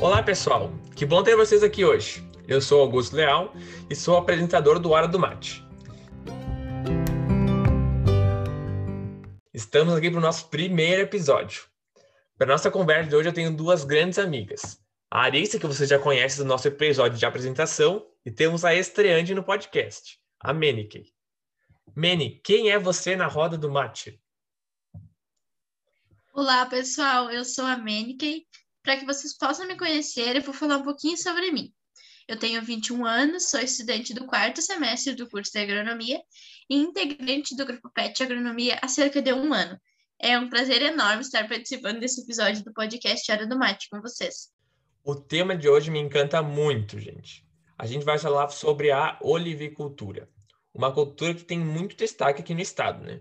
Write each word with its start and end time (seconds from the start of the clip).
Olá, 0.00 0.22
pessoal. 0.22 0.72
Que 0.96 1.04
bom 1.04 1.22
ter 1.22 1.36
vocês 1.36 1.62
aqui 1.62 1.84
hoje. 1.84 2.26
Eu 2.48 2.62
sou 2.62 2.80
Augusto 2.80 3.14
Leal 3.14 3.52
e 3.90 3.94
sou 3.94 4.16
apresentador 4.16 4.78
do 4.78 4.92
Hora 4.92 5.06
do 5.06 5.18
Mate. 5.18 5.62
Estamos 9.52 9.92
aqui 9.92 10.08
para 10.08 10.18
o 10.18 10.22
nosso 10.22 10.48
primeiro 10.48 11.02
episódio. 11.02 11.64
Para 12.38 12.46
nossa 12.46 12.70
conversa 12.70 13.10
de 13.10 13.14
hoje, 13.14 13.28
eu 13.28 13.32
tenho 13.34 13.54
duas 13.54 13.84
grandes 13.84 14.18
amigas. 14.18 14.80
A 15.10 15.24
Arissa, 15.24 15.58
que 15.58 15.66
você 15.66 15.84
já 15.84 15.98
conhece 15.98 16.38
do 16.38 16.46
nosso 16.46 16.66
episódio 16.66 17.18
de 17.18 17.26
apresentação, 17.26 18.06
e 18.24 18.30
temos 18.30 18.64
a 18.64 18.74
estreante 18.74 19.34
no 19.34 19.44
podcast, 19.44 20.18
a 20.40 20.54
Menike. 20.54 21.12
Meni, 21.94 22.40
quem 22.42 22.70
é 22.70 22.78
você 22.78 23.14
na 23.16 23.26
roda 23.26 23.58
do 23.58 23.70
mate? 23.70 24.18
Olá, 26.32 26.64
pessoal. 26.64 27.30
Eu 27.30 27.44
sou 27.44 27.66
a 27.66 27.76
Menike. 27.76 28.46
Para 28.82 28.96
que 28.96 29.04
vocês 29.04 29.36
possam 29.36 29.66
me 29.66 29.76
conhecer, 29.76 30.36
eu 30.36 30.42
vou 30.42 30.54
falar 30.54 30.78
um 30.78 30.82
pouquinho 30.82 31.16
sobre 31.16 31.50
mim. 31.50 31.72
Eu 32.26 32.38
tenho 32.38 32.62
21 32.62 33.04
anos, 33.04 33.50
sou 33.50 33.60
estudante 33.60 34.14
do 34.14 34.26
quarto 34.26 34.62
semestre 34.62 35.14
do 35.14 35.28
curso 35.28 35.52
de 35.52 35.58
agronomia 35.58 36.20
e 36.68 36.76
integrante 36.76 37.56
do 37.56 37.66
grupo 37.66 37.90
PET 37.90 38.22
Agronomia 38.22 38.78
há 38.80 38.88
cerca 38.88 39.20
de 39.20 39.32
um 39.32 39.52
ano. 39.52 39.78
É 40.22 40.38
um 40.38 40.48
prazer 40.48 40.80
enorme 40.80 41.22
estar 41.22 41.48
participando 41.48 41.98
desse 41.98 42.22
episódio 42.22 42.62
do 42.62 42.72
podcast 42.72 43.30
Hora 43.32 43.46
do 43.46 43.58
Mate 43.58 43.88
com 43.90 44.00
vocês. 44.00 44.50
O 45.02 45.14
tema 45.14 45.56
de 45.56 45.68
hoje 45.68 45.90
me 45.90 45.98
encanta 45.98 46.42
muito, 46.42 46.98
gente. 47.00 47.44
A 47.76 47.86
gente 47.86 48.04
vai 48.04 48.18
falar 48.18 48.48
sobre 48.50 48.90
a 48.90 49.18
olivicultura, 49.22 50.28
uma 50.72 50.92
cultura 50.92 51.34
que 51.34 51.44
tem 51.44 51.58
muito 51.58 51.96
destaque 51.96 52.42
aqui 52.42 52.54
no 52.54 52.60
estado, 52.60 53.02
né? 53.02 53.20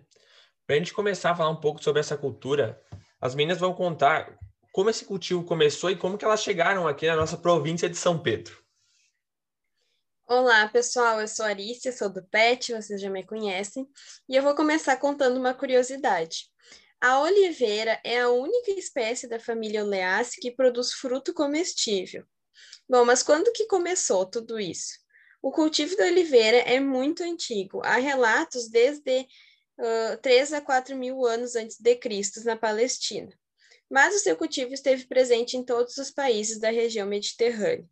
Para 0.67 0.75
a 0.75 0.79
gente 0.79 0.93
começar 0.93 1.31
a 1.31 1.35
falar 1.35 1.49
um 1.49 1.59
pouco 1.59 1.83
sobre 1.83 1.99
essa 1.99 2.17
cultura, 2.17 2.79
as 3.19 3.33
meninas 3.33 3.57
vão 3.57 3.73
contar 3.73 4.37
como 4.71 4.89
esse 4.89 5.05
cultivo 5.05 5.43
começou 5.43 5.89
e 5.89 5.97
como 5.97 6.17
que 6.17 6.25
elas 6.25 6.43
chegaram 6.43 6.87
aqui 6.87 7.07
na 7.07 7.15
nossa 7.15 7.37
província 7.37 7.89
de 7.89 7.97
São 7.97 8.21
Pedro. 8.21 8.57
Olá, 10.27 10.67
pessoal. 10.67 11.19
Eu 11.19 11.27
sou 11.27 11.45
Arícia, 11.45 11.91
sou 11.91 12.07
do 12.07 12.23
PET, 12.23 12.73
vocês 12.73 13.01
já 13.01 13.09
me 13.09 13.25
conhecem, 13.25 13.87
e 14.27 14.35
eu 14.35 14.43
vou 14.43 14.53
começar 14.53 14.95
contando 14.97 15.37
uma 15.37 15.55
curiosidade. 15.55 16.45
A 17.01 17.21
oliveira 17.21 17.99
é 18.03 18.19
a 18.19 18.29
única 18.29 18.71
espécie 18.71 19.27
da 19.27 19.39
família 19.39 19.83
Oleaceae 19.83 20.39
que 20.39 20.51
produz 20.51 20.93
fruto 20.93 21.33
comestível. 21.33 22.25
Bom, 22.87 23.05
mas 23.05 23.23
quando 23.23 23.51
que 23.53 23.65
começou 23.65 24.25
tudo 24.25 24.59
isso? 24.59 24.99
O 25.41 25.51
cultivo 25.51 25.95
da 25.95 26.05
oliveira 26.05 26.57
é 26.57 26.79
muito 26.79 27.23
antigo. 27.23 27.81
Há 27.83 27.95
relatos 27.95 28.69
desde 28.69 29.21
uh, 29.21 30.17
3 30.21 30.53
a 30.53 30.61
4 30.61 30.95
mil 30.95 31.25
anos 31.25 31.55
antes 31.55 31.79
de 31.79 31.95
Cristo 31.95 32.43
na 32.43 32.57
Palestina. 32.57 33.31
Mas 33.89 34.15
o 34.15 34.19
seu 34.19 34.35
cultivo 34.35 34.73
esteve 34.73 35.05
presente 35.05 35.57
em 35.57 35.63
todos 35.63 35.97
os 35.97 36.11
países 36.11 36.59
da 36.59 36.69
região 36.69 37.07
mediterrânea. 37.07 37.89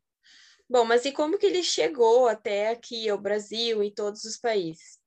Bom, 0.70 0.84
mas 0.86 1.06
e 1.06 1.12
como 1.12 1.38
que 1.38 1.46
ele 1.46 1.64
chegou 1.64 2.28
até 2.28 2.70
aqui, 2.70 3.08
ao 3.10 3.18
Brasil 3.18 3.84
e 3.84 3.90
todos 3.90 4.26
os 4.26 4.38
países? 4.38 5.00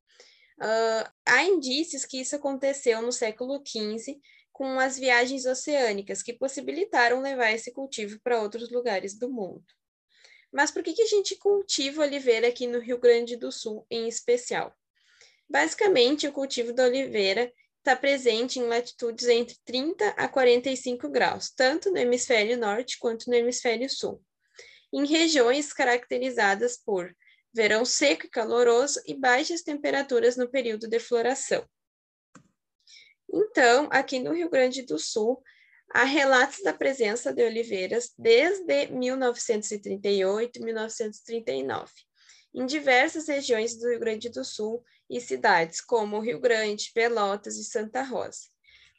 Uh, 0.58 1.10
há 1.24 1.44
indícios 1.44 2.04
que 2.04 2.20
isso 2.20 2.34
aconteceu 2.34 3.00
no 3.02 3.12
século 3.12 3.62
XV 3.64 4.18
com 4.52 4.78
as 4.78 4.98
viagens 4.98 5.46
oceânicas, 5.46 6.22
que 6.22 6.34
possibilitaram 6.34 7.22
levar 7.22 7.50
esse 7.50 7.72
cultivo 7.72 8.20
para 8.22 8.42
outros 8.42 8.70
lugares 8.70 9.18
do 9.18 9.30
mundo. 9.30 9.64
Mas 10.52 10.70
por 10.70 10.82
que, 10.82 10.92
que 10.92 11.02
a 11.02 11.06
gente 11.06 11.36
cultiva 11.36 12.02
oliveira 12.02 12.48
aqui 12.48 12.66
no 12.66 12.78
Rio 12.78 12.98
Grande 12.98 13.36
do 13.36 13.52
Sul, 13.52 13.86
em 13.90 14.08
especial? 14.08 14.76
Basicamente, 15.48 16.26
o 16.26 16.32
cultivo 16.32 16.72
da 16.72 16.84
oliveira 16.84 17.52
está 17.80 17.96
presente 17.96 18.58
em 18.58 18.66
latitudes 18.66 19.26
entre 19.26 19.56
30 19.64 20.08
a 20.10 20.28
45 20.28 21.08
graus, 21.08 21.50
tanto 21.50 21.90
no 21.90 21.98
hemisfério 21.98 22.56
norte 22.56 22.98
quanto 22.98 23.28
no 23.28 23.34
hemisfério 23.34 23.90
sul 23.90 24.22
em 24.92 25.06
regiões 25.06 25.72
caracterizadas 25.72 26.76
por 26.76 27.14
verão 27.52 27.84
seco 27.84 28.26
e 28.26 28.30
caloroso 28.30 29.00
e 29.06 29.14
baixas 29.14 29.62
temperaturas 29.62 30.36
no 30.36 30.48
período 30.48 30.88
de 30.88 30.98
floração. 30.98 31.64
Então, 33.32 33.88
aqui 33.92 34.18
no 34.18 34.32
Rio 34.32 34.50
Grande 34.50 34.82
do 34.82 34.98
Sul, 34.98 35.40
há 35.92 36.04
relatos 36.04 36.62
da 36.62 36.72
presença 36.72 37.32
de 37.32 37.42
oliveiras 37.42 38.12
desde 38.18 38.88
1938 38.88 40.58
e 40.58 40.64
1939, 40.64 41.92
em 42.54 42.66
diversas 42.66 43.28
regiões 43.28 43.76
do 43.76 43.88
Rio 43.88 44.00
Grande 44.00 44.28
do 44.28 44.44
Sul 44.44 44.84
e 45.10 45.20
cidades 45.20 45.80
como 45.80 46.20
Rio 46.20 46.40
Grande, 46.40 46.92
Pelotas 46.94 47.56
e 47.56 47.64
Santa 47.64 48.02
Rosa 48.02 48.48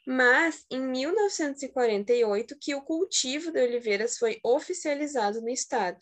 mas 0.06 0.66
em 0.70 0.80
1948 0.80 2.56
que 2.60 2.74
o 2.74 2.82
cultivo 2.82 3.52
de 3.52 3.60
oliveiras 3.60 4.18
foi 4.18 4.40
oficializado 4.42 5.40
no 5.40 5.48
estado. 5.48 5.98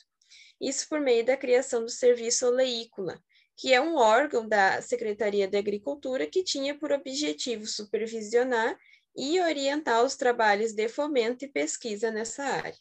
Isso 0.61 0.89
por 0.89 1.01
meio 1.01 1.25
da 1.25 1.37
criação 1.37 1.83
do 1.83 1.91
Serviço 1.91 2.47
Oleícola, 2.47 3.23
que 3.57 3.73
é 3.75 3.81
um 3.81 3.97
órgão 3.97 4.47
da 4.49 4.81
Secretaria 4.81 5.47
de 5.47 5.57
Agricultura 5.57 6.27
que 6.27 6.43
tinha 6.43 6.79
por 6.79 6.93
objetivo 6.93 7.67
supervisionar 7.67 8.79
e 9.17 9.41
orientar 9.41 10.03
os 10.03 10.17
trabalhos 10.17 10.73
de 10.73 10.89
fomento 10.89 11.45
e 11.45 11.49
pesquisa 11.49 12.11
nessa 12.11 12.45
área. 12.45 12.79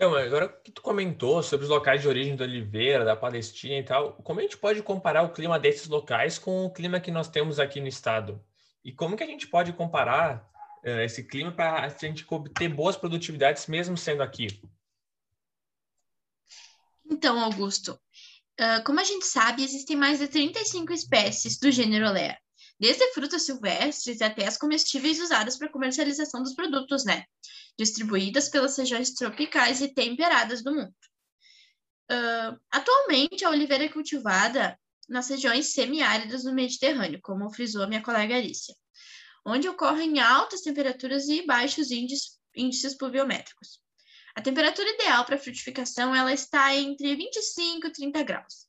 Então, 0.00 0.14
agora 0.14 0.48
que 0.48 0.72
tu 0.72 0.80
comentou 0.80 1.42
sobre 1.42 1.64
os 1.64 1.70
locais 1.70 2.00
de 2.00 2.08
origem 2.08 2.34
da 2.34 2.46
oliveira, 2.46 3.04
da 3.04 3.14
Palestina 3.14 3.74
e 3.74 3.82
tal, 3.82 4.14
como 4.14 4.40
a 4.40 4.42
gente 4.42 4.56
pode 4.56 4.82
comparar 4.82 5.24
o 5.24 5.30
clima 5.30 5.58
desses 5.58 5.88
locais 5.88 6.38
com 6.38 6.64
o 6.64 6.72
clima 6.72 6.98
que 6.98 7.10
nós 7.10 7.28
temos 7.28 7.60
aqui 7.60 7.82
no 7.82 7.86
estado? 7.86 8.42
E 8.82 8.94
como 8.94 9.14
que 9.14 9.22
a 9.22 9.26
gente 9.26 9.46
pode 9.46 9.74
comparar 9.74 10.50
uh, 10.82 11.00
esse 11.00 11.24
clima 11.24 11.52
para 11.52 11.84
a 11.84 11.88
gente 11.90 12.24
obter 12.30 12.70
boas 12.70 12.96
produtividades 12.96 13.66
mesmo 13.66 13.94
sendo 13.94 14.22
aqui? 14.22 14.46
Então, 17.04 17.38
Augusto, 17.38 17.92
uh, 18.58 18.82
como 18.86 19.00
a 19.00 19.04
gente 19.04 19.26
sabe, 19.26 19.62
existem 19.62 19.98
mais 19.98 20.18
de 20.18 20.28
35 20.28 20.94
espécies 20.94 21.58
do 21.58 21.70
gênero 21.70 22.08
Olea, 22.08 22.38
desde 22.80 23.12
frutas 23.12 23.42
silvestres 23.42 24.22
até 24.22 24.46
as 24.46 24.56
comestíveis 24.56 25.20
usadas 25.20 25.58
para 25.58 25.70
comercialização 25.70 26.42
dos 26.42 26.54
produtos, 26.54 27.04
né? 27.04 27.24
Distribuídas 27.78 28.48
pelas 28.48 28.76
regiões 28.76 29.12
tropicais 29.12 29.80
e 29.80 29.94
temperadas 29.94 30.62
do 30.62 30.74
mundo. 30.74 30.94
Uh, 32.10 32.58
atualmente, 32.70 33.44
a 33.44 33.50
oliveira 33.50 33.84
é 33.84 33.88
cultivada 33.88 34.78
nas 35.08 35.28
regiões 35.28 35.72
semiáridas 35.72 36.44
do 36.44 36.52
Mediterrâneo, 36.52 37.20
como 37.22 37.52
frisou 37.52 37.82
a 37.82 37.86
minha 37.86 38.02
colega 38.02 38.36
Alicia 38.36 38.74
onde 39.44 39.68
ocorrem 39.68 40.20
altas 40.20 40.60
temperaturas 40.60 41.28
e 41.28 41.44
baixos 41.46 41.90
índices, 41.90 42.38
índices 42.54 42.96
pluviométricos. 42.96 43.80
A 44.34 44.40
temperatura 44.40 44.88
ideal 44.90 45.24
para 45.24 45.38
frutificação 45.38 46.14
ela 46.14 46.32
está 46.32 46.74
entre 46.74 47.16
25 47.16 47.86
e 47.86 47.92
30 47.92 48.22
graus, 48.22 48.66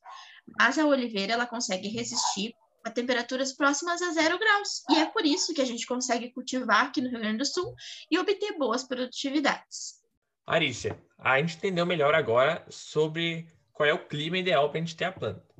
mas 0.58 0.78
a 0.78 0.86
oliveira 0.86 1.34
ela 1.34 1.46
consegue 1.46 1.88
resistir 1.88 2.54
a 2.84 2.90
temperaturas 2.90 3.52
próximas 3.52 4.02
a 4.02 4.12
zero 4.12 4.38
graus, 4.38 4.82
e 4.90 4.98
é 4.98 5.06
por 5.06 5.24
isso 5.24 5.54
que 5.54 5.60
a 5.60 5.64
gente 5.64 5.86
consegue 5.86 6.30
cultivar 6.32 6.86
aqui 6.86 7.00
no 7.00 7.10
Rio 7.10 7.20
Grande 7.20 7.38
do 7.38 7.46
Sul 7.46 7.74
e 8.10 8.18
obter 8.18 8.58
boas 8.58 8.84
produtividades. 8.84 10.00
Arícia, 10.46 11.00
a 11.18 11.38
gente 11.40 11.56
entendeu 11.56 11.86
melhor 11.86 12.14
agora 12.14 12.64
sobre 12.68 13.46
qual 13.72 13.88
é 13.88 13.92
o 13.92 14.06
clima 14.06 14.38
ideal 14.38 14.68
para 14.68 14.78
a 14.78 14.82
gente 14.82 14.96
ter 14.96 15.04
a 15.04 15.12
planta 15.12 15.52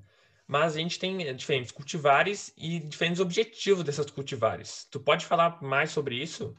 mas 0.53 0.77
a 0.77 0.79
gente 0.79 0.99
tem 0.99 1.35
diferentes 1.35 1.73
cultivares 1.73 2.53
e 2.59 2.79
diferentes 2.79 3.21
objetivos 3.21 3.83
dessas 3.85 4.11
cultivares. 4.11 4.87
Tu 4.91 5.01
pode 5.01 5.25
falar 5.25 5.63
mais 5.63 5.91
sobre 5.91 6.17
isso? 6.17 6.55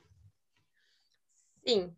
Sim. 1.63 1.95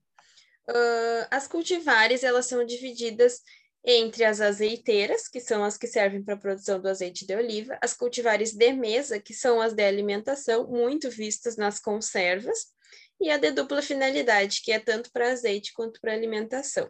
Uh, 0.69 1.25
as 1.31 1.47
cultivares, 1.47 2.21
elas 2.21 2.47
são 2.47 2.65
divididas 2.65 3.41
entre 3.85 4.25
as 4.25 4.41
azeiteiras, 4.41 5.28
que 5.28 5.40
são 5.40 5.63
as 5.63 5.78
que 5.78 5.85
servem 5.85 6.23
para 6.23 6.34
a 6.34 6.40
produção 6.40 6.81
do 6.81 6.90
azeite 6.90 7.25
de 7.25 7.35
oliva, 7.35 7.78
as 7.79 7.94
cultivares 7.94 8.51
de 8.51 8.73
mesa, 8.73 9.19
que 9.19 9.34
são 9.34 9.62
as 9.62 9.73
de 9.73 9.84
alimentação, 9.84 10.68
muito 10.68 11.09
vistas 11.09 11.56
nas 11.56 11.79
conservas, 11.79 12.74
e 13.22 13.29
a 13.29 13.38
de 13.38 13.51
dupla 13.51 13.84
finalidade, 13.84 14.62
que 14.63 14.71
é 14.71 14.80
tanto 14.80 15.12
para 15.12 15.31
azeite 15.31 15.71
quanto 15.74 16.01
para 16.01 16.13
alimentação. 16.13 16.89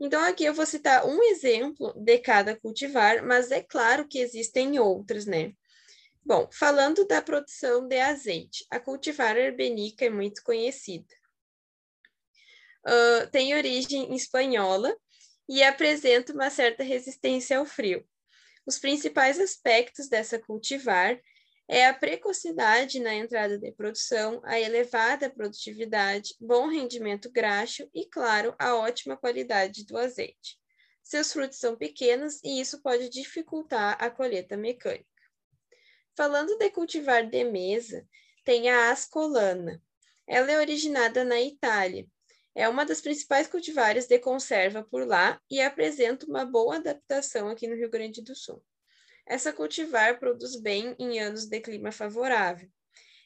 Então, 0.00 0.24
aqui 0.24 0.44
eu 0.44 0.54
vou 0.54 0.64
citar 0.64 1.06
um 1.06 1.22
exemplo 1.22 1.92
de 1.94 2.18
cada 2.18 2.58
cultivar, 2.58 3.22
mas 3.22 3.50
é 3.50 3.62
claro 3.62 4.08
que 4.08 4.18
existem 4.18 4.78
outros, 4.78 5.26
né? 5.26 5.52
Bom, 6.24 6.48
falando 6.50 7.06
da 7.06 7.20
produção 7.20 7.86
de 7.86 8.00
azeite, 8.00 8.64
a 8.70 8.80
cultivar 8.80 9.36
herbenica 9.36 10.06
é 10.06 10.10
muito 10.10 10.42
conhecida. 10.42 11.14
Uh, 12.86 13.30
tem 13.30 13.54
origem 13.54 14.14
espanhola 14.14 14.96
e 15.48 15.62
apresenta 15.62 16.32
uma 16.32 16.50
certa 16.50 16.82
resistência 16.82 17.58
ao 17.58 17.66
frio. 17.66 18.06
Os 18.66 18.78
principais 18.78 19.40
aspectos 19.40 20.08
dessa 20.08 20.38
cultivar 20.38 21.20
é 21.68 21.86
a 21.86 21.94
precocidade 21.94 23.00
na 23.00 23.14
entrada 23.14 23.58
de 23.58 23.72
produção, 23.72 24.40
a 24.44 24.60
elevada 24.60 25.30
produtividade, 25.30 26.34
bom 26.40 26.68
rendimento 26.68 27.30
graxo 27.30 27.88
e, 27.94 28.06
claro, 28.06 28.54
a 28.58 28.74
ótima 28.76 29.16
qualidade 29.16 29.84
do 29.84 29.96
azeite. 29.96 30.58
Seus 31.02 31.32
frutos 31.32 31.58
são 31.58 31.76
pequenos 31.76 32.40
e 32.44 32.60
isso 32.60 32.80
pode 32.82 33.08
dificultar 33.08 33.96
a 33.98 34.10
colheita 34.10 34.56
mecânica. 34.56 35.06
Falando 36.16 36.56
de 36.58 36.70
cultivar 36.70 37.28
de 37.28 37.44
mesa, 37.44 38.06
tem 38.44 38.70
a 38.70 38.90
ascolana. 38.90 39.82
Ela 40.26 40.52
é 40.52 40.58
originada 40.58 41.24
na 41.24 41.40
Itália 41.40 42.06
É 42.54 42.68
uma 42.68 42.84
das 42.84 43.00
principais 43.00 43.46
cultivares 43.46 44.06
de 44.06 44.18
conserva 44.18 44.82
por 44.82 45.06
lá 45.06 45.40
e 45.50 45.60
apresenta 45.60 46.26
uma 46.26 46.44
boa 46.44 46.76
adaptação 46.76 47.48
aqui 47.48 47.66
no 47.66 47.74
Rio 47.74 47.88
Grande 47.88 48.20
do 48.22 48.34
Sul. 48.34 48.62
Essa 49.26 49.52
cultivar 49.52 50.18
produz 50.18 50.56
bem 50.56 50.94
em 50.98 51.18
anos 51.18 51.46
de 51.46 51.60
clima 51.60 51.90
favorável. 51.90 52.68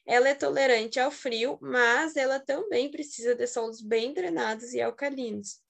Ela 0.07 0.29
é 0.29 0.35
tolerante 0.35 1.01
ao 1.01 1.11
frio, 1.11 1.59
mas 1.61 2.17
ela 2.17 2.39
também 2.39 2.89
precisa 2.89 3.35
de 3.35 3.47
solos 3.49 3.81
bem 3.81 4.15
drenados 4.15 4.73
e 4.73 4.81
alcalinos. 4.81 5.61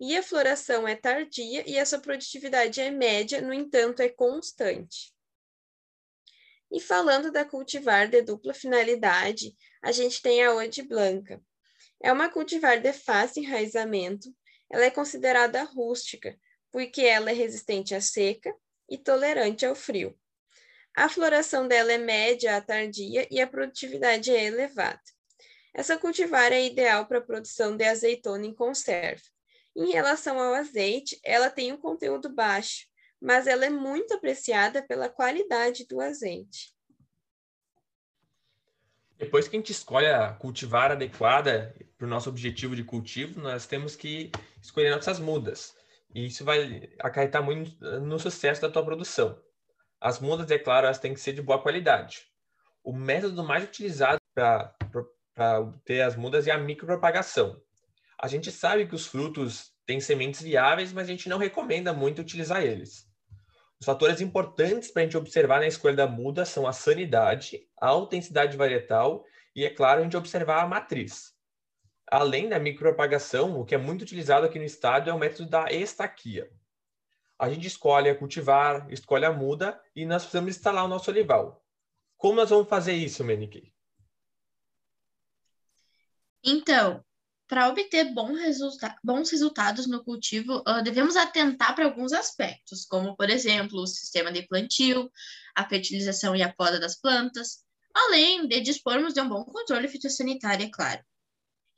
E 0.00 0.16
a 0.16 0.22
floração 0.22 0.88
é 0.88 0.94
tardia 0.94 1.68
e 1.68 1.78
a 1.78 1.84
sua 1.84 1.98
produtividade 1.98 2.80
é 2.80 2.90
média, 2.90 3.42
no 3.42 3.52
entanto, 3.52 4.00
é 4.00 4.08
constante. 4.08 5.14
E 6.70 6.80
falando 6.80 7.30
da 7.30 7.44
cultivar 7.44 8.08
de 8.08 8.22
dupla 8.22 8.54
finalidade, 8.54 9.54
a 9.82 9.92
gente 9.92 10.22
tem 10.22 10.42
a 10.42 10.54
Ode 10.54 10.82
Blanca. 10.82 11.42
É 12.02 12.12
uma 12.12 12.28
cultivar 12.28 12.80
de 12.80 12.92
fácil 12.92 13.42
enraizamento, 13.42 14.28
ela 14.70 14.84
é 14.84 14.90
considerada 14.90 15.62
rústica, 15.62 16.38
porque 16.70 17.02
ela 17.02 17.30
é 17.30 17.34
resistente 17.34 17.94
à 17.94 18.00
seca 18.00 18.54
e 18.88 18.98
tolerante 18.98 19.64
ao 19.64 19.74
frio. 19.74 20.16
A 20.96 21.08
floração 21.08 21.68
dela 21.68 21.92
é 21.92 21.98
média 21.98 22.56
a 22.56 22.60
tardia 22.60 23.26
e 23.30 23.40
a 23.40 23.46
produtividade 23.46 24.30
é 24.30 24.44
elevada. 24.44 25.00
Essa 25.74 25.98
cultivar 25.98 26.52
é 26.52 26.64
ideal 26.64 27.06
para 27.06 27.18
a 27.18 27.22
produção 27.22 27.76
de 27.76 27.84
azeitona 27.84 28.46
em 28.46 28.54
conserva. 28.54 29.22
Em 29.76 29.90
relação 29.92 30.38
ao 30.40 30.54
azeite, 30.54 31.20
ela 31.22 31.50
tem 31.50 31.70
um 31.70 31.76
conteúdo 31.76 32.30
baixo, 32.34 32.86
mas 33.20 33.46
ela 33.46 33.66
é 33.66 33.70
muito 33.70 34.14
apreciada 34.14 34.82
pela 34.82 35.08
qualidade 35.10 35.86
do 35.86 36.00
azeite. 36.00 36.75
Depois 39.18 39.48
que 39.48 39.56
a 39.56 39.58
gente 39.58 39.72
escolhe 39.72 40.06
a 40.06 40.32
cultivar 40.32 40.92
adequada 40.92 41.74
para 41.96 42.06
o 42.06 42.10
nosso 42.10 42.28
objetivo 42.28 42.76
de 42.76 42.84
cultivo, 42.84 43.40
nós 43.40 43.66
temos 43.66 43.96
que 43.96 44.30
escolher 44.60 44.94
nossas 44.94 45.18
mudas. 45.18 45.74
E 46.14 46.26
isso 46.26 46.44
vai 46.44 46.90
acarretar 46.98 47.42
muito 47.42 47.82
no 48.00 48.18
sucesso 48.18 48.60
da 48.60 48.70
tua 48.70 48.84
produção. 48.84 49.38
As 50.00 50.20
mudas, 50.20 50.50
é 50.50 50.58
claro, 50.58 50.86
elas 50.86 50.98
têm 50.98 51.14
que 51.14 51.20
ser 51.20 51.32
de 51.32 51.40
boa 51.40 51.60
qualidade. 51.60 52.26
O 52.84 52.92
método 52.92 53.42
mais 53.42 53.64
utilizado 53.64 54.20
para 54.34 55.60
obter 55.60 56.02
as 56.02 56.14
mudas 56.14 56.46
é 56.46 56.50
a 56.50 56.58
micropropagação. 56.58 57.60
A 58.18 58.28
gente 58.28 58.52
sabe 58.52 58.86
que 58.86 58.94
os 58.94 59.06
frutos 59.06 59.72
têm 59.86 60.00
sementes 60.00 60.42
viáveis, 60.42 60.92
mas 60.92 61.08
a 61.08 61.10
gente 61.10 61.28
não 61.28 61.38
recomenda 61.38 61.92
muito 61.92 62.20
utilizar 62.20 62.62
eles. 62.62 63.05
Os 63.78 63.84
fatores 63.84 64.20
importantes 64.20 64.90
para 64.90 65.02
a 65.02 65.04
gente 65.04 65.16
observar 65.16 65.60
na 65.60 65.66
escolha 65.66 65.94
da 65.94 66.06
muda 66.06 66.44
são 66.44 66.66
a 66.66 66.72
sanidade, 66.72 67.68
a 67.80 67.94
intensidade 67.94 68.56
varietal 68.56 69.24
e, 69.54 69.64
é 69.64 69.70
claro, 69.70 70.00
a 70.00 70.02
gente 70.02 70.16
observar 70.16 70.62
a 70.62 70.66
matriz. 70.66 71.34
Além 72.10 72.48
da 72.48 72.58
micropropagação, 72.58 73.60
o 73.60 73.64
que 73.64 73.74
é 73.74 73.78
muito 73.78 74.02
utilizado 74.02 74.46
aqui 74.46 74.58
no 74.58 74.64
estado 74.64 75.10
é 75.10 75.12
o 75.12 75.18
método 75.18 75.50
da 75.50 75.70
estaquia. 75.70 76.50
A 77.38 77.50
gente 77.50 77.66
escolhe 77.66 78.08
a 78.08 78.14
cultivar, 78.14 78.90
escolhe 78.90 79.26
a 79.26 79.32
muda 79.32 79.78
e 79.94 80.06
nós 80.06 80.22
precisamos 80.22 80.56
instalar 80.56 80.84
o 80.84 80.88
nosso 80.88 81.10
olival. 81.10 81.62
Como 82.16 82.36
nós 82.36 82.48
vamos 82.48 82.68
fazer 82.68 82.94
isso, 82.94 83.22
Menique? 83.22 83.74
Então, 86.42 87.04
para 87.48 87.68
obter 87.68 88.12
resulta 88.38 88.96
bons 89.02 89.30
resultados 89.30 89.86
no 89.86 90.02
cultivo, 90.02 90.58
uh, 90.66 90.82
devemos 90.82 91.16
atentar 91.16 91.74
para 91.74 91.84
alguns 91.84 92.12
aspectos, 92.12 92.84
como, 92.84 93.16
por 93.16 93.30
exemplo, 93.30 93.80
o 93.80 93.86
sistema 93.86 94.32
de 94.32 94.46
plantio, 94.46 95.10
a 95.54 95.68
fertilização 95.68 96.34
e 96.34 96.42
a 96.42 96.52
poda 96.52 96.80
das 96.80 97.00
plantas, 97.00 97.64
além 97.94 98.46
de 98.46 98.60
dispormos 98.60 99.14
de 99.14 99.20
um 99.20 99.28
bom 99.28 99.44
controle 99.44 99.88
fitossanitário, 99.88 100.66
é 100.66 100.70
claro. 100.70 101.02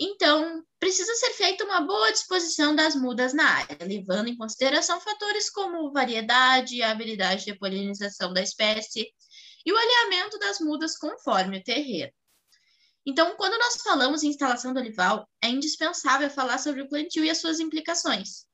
Então, 0.00 0.62
precisa 0.79 1.12
ser 1.15 1.31
feita 1.31 1.65
uma 1.65 1.81
boa 1.81 2.12
disposição 2.12 2.75
das 2.75 2.94
mudas 2.94 3.35
na 3.35 3.44
área, 3.44 3.79
levando 3.85 4.29
em 4.29 4.37
consideração 4.37 5.00
fatores 5.00 5.50
como 5.50 5.93
variedade, 5.93 6.82
habilidade 6.82 7.44
de 7.44 7.59
polinização 7.59 8.32
da 8.32 8.41
espécie 8.41 9.12
e 9.67 9.73
o 9.73 9.76
alinhamento 9.76 10.38
das 10.38 10.61
mudas 10.61 10.97
conforme 10.97 11.59
o 11.59 11.62
terreno. 11.62 12.12
Então, 13.08 13.34
quando 13.37 13.58
nós 13.58 13.81
falamos 13.82 14.22
em 14.22 14.28
instalação 14.28 14.75
do 14.75 14.81
olival, 14.81 15.26
é 15.40 15.49
indispensável 15.49 16.28
falar 16.28 16.58
sobre 16.58 16.82
o 16.82 16.88
plantio 16.90 17.25
e 17.25 17.31
as 17.31 17.38
suas 17.38 17.58
implicações. 17.58 18.44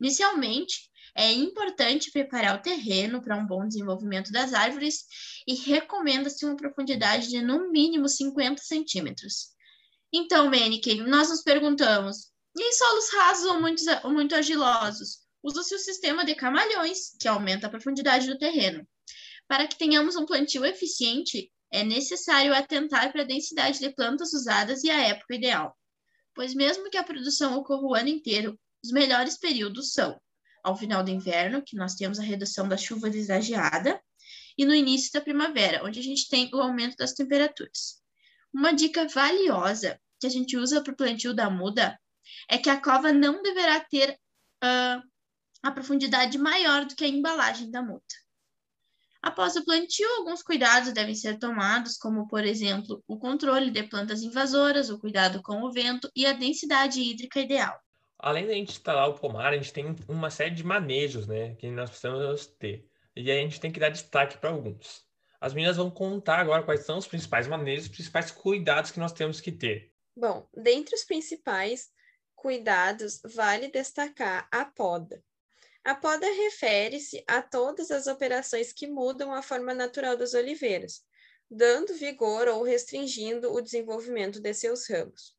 Inicialmente, 0.00 0.88
é 1.12 1.32
importante 1.32 2.12
preparar 2.12 2.56
o 2.56 2.62
terreno 2.62 3.20
para 3.20 3.36
um 3.36 3.44
bom 3.44 3.66
desenvolvimento 3.66 4.30
das 4.30 4.54
árvores 4.54 5.06
e 5.44 5.56
recomenda-se 5.56 6.46
uma 6.46 6.56
profundidade 6.56 7.30
de 7.30 7.42
no 7.42 7.68
mínimo 7.72 8.08
50 8.08 8.62
centímetros. 8.62 9.48
Então, 10.12 10.48
Menique, 10.48 10.94
nós 11.02 11.28
nos 11.28 11.42
perguntamos: 11.42 12.30
e 12.56 12.62
em 12.62 12.72
solos 12.72 13.12
rasos 13.12 13.44
ou 13.46 13.60
muito, 13.60 13.82
ou 14.04 14.12
muito 14.12 14.36
argilosos? 14.36 15.18
Usa-se 15.42 15.74
o 15.74 15.78
sistema 15.80 16.24
de 16.24 16.36
camalhões, 16.36 17.16
que 17.18 17.26
aumenta 17.26 17.66
a 17.66 17.70
profundidade 17.70 18.28
do 18.28 18.38
terreno. 18.38 18.86
Para 19.48 19.66
que 19.66 19.76
tenhamos 19.76 20.14
um 20.14 20.24
plantio 20.24 20.64
eficiente, 20.64 21.50
é 21.72 21.84
necessário 21.84 22.54
atentar 22.54 23.12
para 23.12 23.22
a 23.22 23.26
densidade 23.26 23.78
de 23.78 23.90
plantas 23.90 24.32
usadas 24.32 24.82
e 24.84 24.90
a 24.90 25.00
época 25.00 25.34
ideal, 25.34 25.76
pois 26.34 26.54
mesmo 26.54 26.90
que 26.90 26.96
a 26.96 27.04
produção 27.04 27.56
ocorra 27.56 27.82
o 27.82 27.94
ano 27.94 28.08
inteiro, 28.08 28.58
os 28.82 28.90
melhores 28.90 29.38
períodos 29.38 29.92
são 29.92 30.20
ao 30.62 30.76
final 30.76 31.02
do 31.02 31.10
inverno, 31.10 31.62
que 31.64 31.76
nós 31.76 31.94
temos 31.94 32.18
a 32.18 32.22
redução 32.22 32.68
da 32.68 32.76
chuva 32.76 33.08
exagerada, 33.08 34.00
e 34.56 34.64
no 34.64 34.74
início 34.74 35.10
da 35.12 35.20
primavera, 35.20 35.84
onde 35.84 35.98
a 35.98 36.02
gente 36.02 36.28
tem 36.28 36.50
o 36.52 36.60
aumento 36.60 36.96
das 36.96 37.14
temperaturas. 37.14 38.00
Uma 38.52 38.72
dica 38.72 39.08
valiosa 39.08 39.98
que 40.20 40.26
a 40.26 40.30
gente 40.30 40.56
usa 40.56 40.82
para 40.82 40.92
o 40.92 40.96
plantio 40.96 41.32
da 41.32 41.48
muda 41.48 41.98
é 42.48 42.58
que 42.58 42.68
a 42.68 42.80
cova 42.80 43.12
não 43.12 43.42
deverá 43.42 43.80
ter 43.80 44.18
uh, 44.62 45.02
a 45.62 45.70
profundidade 45.70 46.36
maior 46.36 46.84
do 46.84 46.94
que 46.94 47.04
a 47.04 47.08
embalagem 47.08 47.70
da 47.70 47.82
muda. 47.82 48.04
Após 49.22 49.54
o 49.54 49.64
plantio, 49.64 50.08
alguns 50.16 50.42
cuidados 50.42 50.92
devem 50.92 51.14
ser 51.14 51.38
tomados, 51.38 51.98
como, 51.98 52.26
por 52.26 52.42
exemplo, 52.44 53.02
o 53.06 53.18
controle 53.18 53.70
de 53.70 53.82
plantas 53.82 54.22
invasoras, 54.22 54.88
o 54.88 54.98
cuidado 54.98 55.42
com 55.42 55.62
o 55.62 55.70
vento 55.70 56.10
e 56.16 56.24
a 56.24 56.32
densidade 56.32 57.00
hídrica 57.00 57.38
ideal. 57.40 57.78
Além 58.18 58.46
da 58.46 58.54
gente 58.54 58.70
instalar 58.70 59.08
o 59.08 59.14
pomar, 59.14 59.52
a 59.52 59.56
gente 59.56 59.72
tem 59.72 59.94
uma 60.08 60.30
série 60.30 60.54
de 60.54 60.64
manejos 60.64 61.26
né, 61.26 61.54
que 61.56 61.70
nós 61.70 61.90
precisamos 61.90 62.46
ter. 62.46 62.86
E 63.14 63.30
aí 63.30 63.38
a 63.38 63.42
gente 63.42 63.60
tem 63.60 63.70
que 63.70 63.80
dar 63.80 63.90
destaque 63.90 64.38
para 64.38 64.50
alguns. 64.50 65.04
As 65.40 65.52
meninas 65.52 65.76
vão 65.76 65.90
contar 65.90 66.38
agora 66.38 66.62
quais 66.62 66.84
são 66.84 66.98
os 66.98 67.06
principais 67.06 67.46
maneiras, 67.46 67.84
os 67.84 67.90
principais 67.90 68.30
cuidados 68.30 68.90
que 68.90 69.00
nós 69.00 69.12
temos 69.12 69.40
que 69.40 69.52
ter. 69.52 69.92
Bom, 70.16 70.46
dentre 70.54 70.94
os 70.94 71.04
principais 71.04 71.88
cuidados, 72.34 73.20
vale 73.34 73.68
destacar 73.68 74.48
a 74.50 74.64
poda. 74.64 75.22
A 75.82 75.94
poda 75.94 76.26
refere-se 76.26 77.24
a 77.26 77.40
todas 77.40 77.90
as 77.90 78.06
operações 78.06 78.72
que 78.72 78.86
mudam 78.86 79.32
a 79.32 79.42
forma 79.42 79.72
natural 79.72 80.16
das 80.16 80.34
oliveiras, 80.34 81.02
dando 81.50 81.94
vigor 81.94 82.48
ou 82.48 82.62
restringindo 82.62 83.52
o 83.52 83.60
desenvolvimento 83.60 84.40
de 84.40 84.52
seus 84.52 84.88
ramos. 84.88 85.34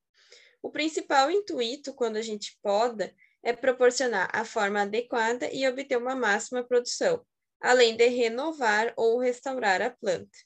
O 0.61 0.71
principal 0.71 1.29
intuito 1.29 1.93
quando 1.93 2.17
a 2.17 2.21
gente 2.21 2.57
poda 2.61 3.13
é 3.43 3.53
proporcionar 3.53 4.29
a 4.33 4.43
forma 4.43 4.81
adequada 4.81 5.49
e 5.51 5.67
obter 5.67 5.97
uma 5.97 6.15
máxima 6.15 6.63
produção, 6.63 7.25
além 7.59 7.95
de 7.95 8.07
renovar 8.07 8.93
ou 8.97 9.19
restaurar 9.19 9.81
a 9.81 9.91
planta. 9.91 10.37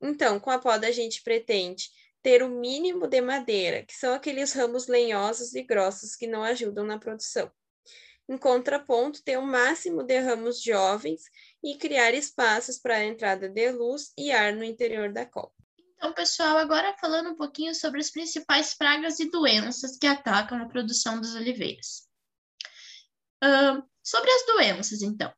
Então, 0.00 0.38
com 0.38 0.50
a 0.50 0.58
poda, 0.58 0.86
a 0.86 0.92
gente 0.92 1.22
pretende 1.22 1.90
ter 2.22 2.42
o 2.42 2.48
mínimo 2.48 3.06
de 3.06 3.20
madeira, 3.20 3.84
que 3.84 3.94
são 3.94 4.14
aqueles 4.14 4.52
ramos 4.52 4.86
lenhosos 4.86 5.54
e 5.54 5.62
grossos 5.62 6.14
que 6.14 6.26
não 6.26 6.42
ajudam 6.42 6.84
na 6.84 6.98
produção. 6.98 7.50
Em 8.28 8.36
contraponto, 8.36 9.22
ter 9.22 9.38
o 9.38 9.42
máximo 9.42 10.02
de 10.02 10.18
ramos 10.18 10.62
jovens 10.62 11.22
e 11.62 11.76
criar 11.76 12.12
espaços 12.12 12.78
para 12.78 12.96
a 12.96 13.04
entrada 13.04 13.48
de 13.48 13.72
luz 13.72 14.12
e 14.18 14.30
ar 14.30 14.52
no 14.52 14.62
interior 14.62 15.10
da 15.10 15.24
copa. 15.24 15.54
Então, 15.96 16.12
pessoal, 16.12 16.58
agora 16.58 16.96
falando 17.00 17.30
um 17.30 17.36
pouquinho 17.36 17.74
sobre 17.74 18.00
as 18.00 18.10
principais 18.10 18.74
pragas 18.74 19.18
e 19.18 19.30
doenças 19.30 19.96
que 19.96 20.06
atacam 20.06 20.62
a 20.62 20.68
produção 20.68 21.20
das 21.20 21.34
oliveiras. 21.34 22.06
Uh, 23.42 23.82
sobre 24.02 24.30
as 24.30 24.46
doenças, 24.46 25.02
então. 25.02 25.32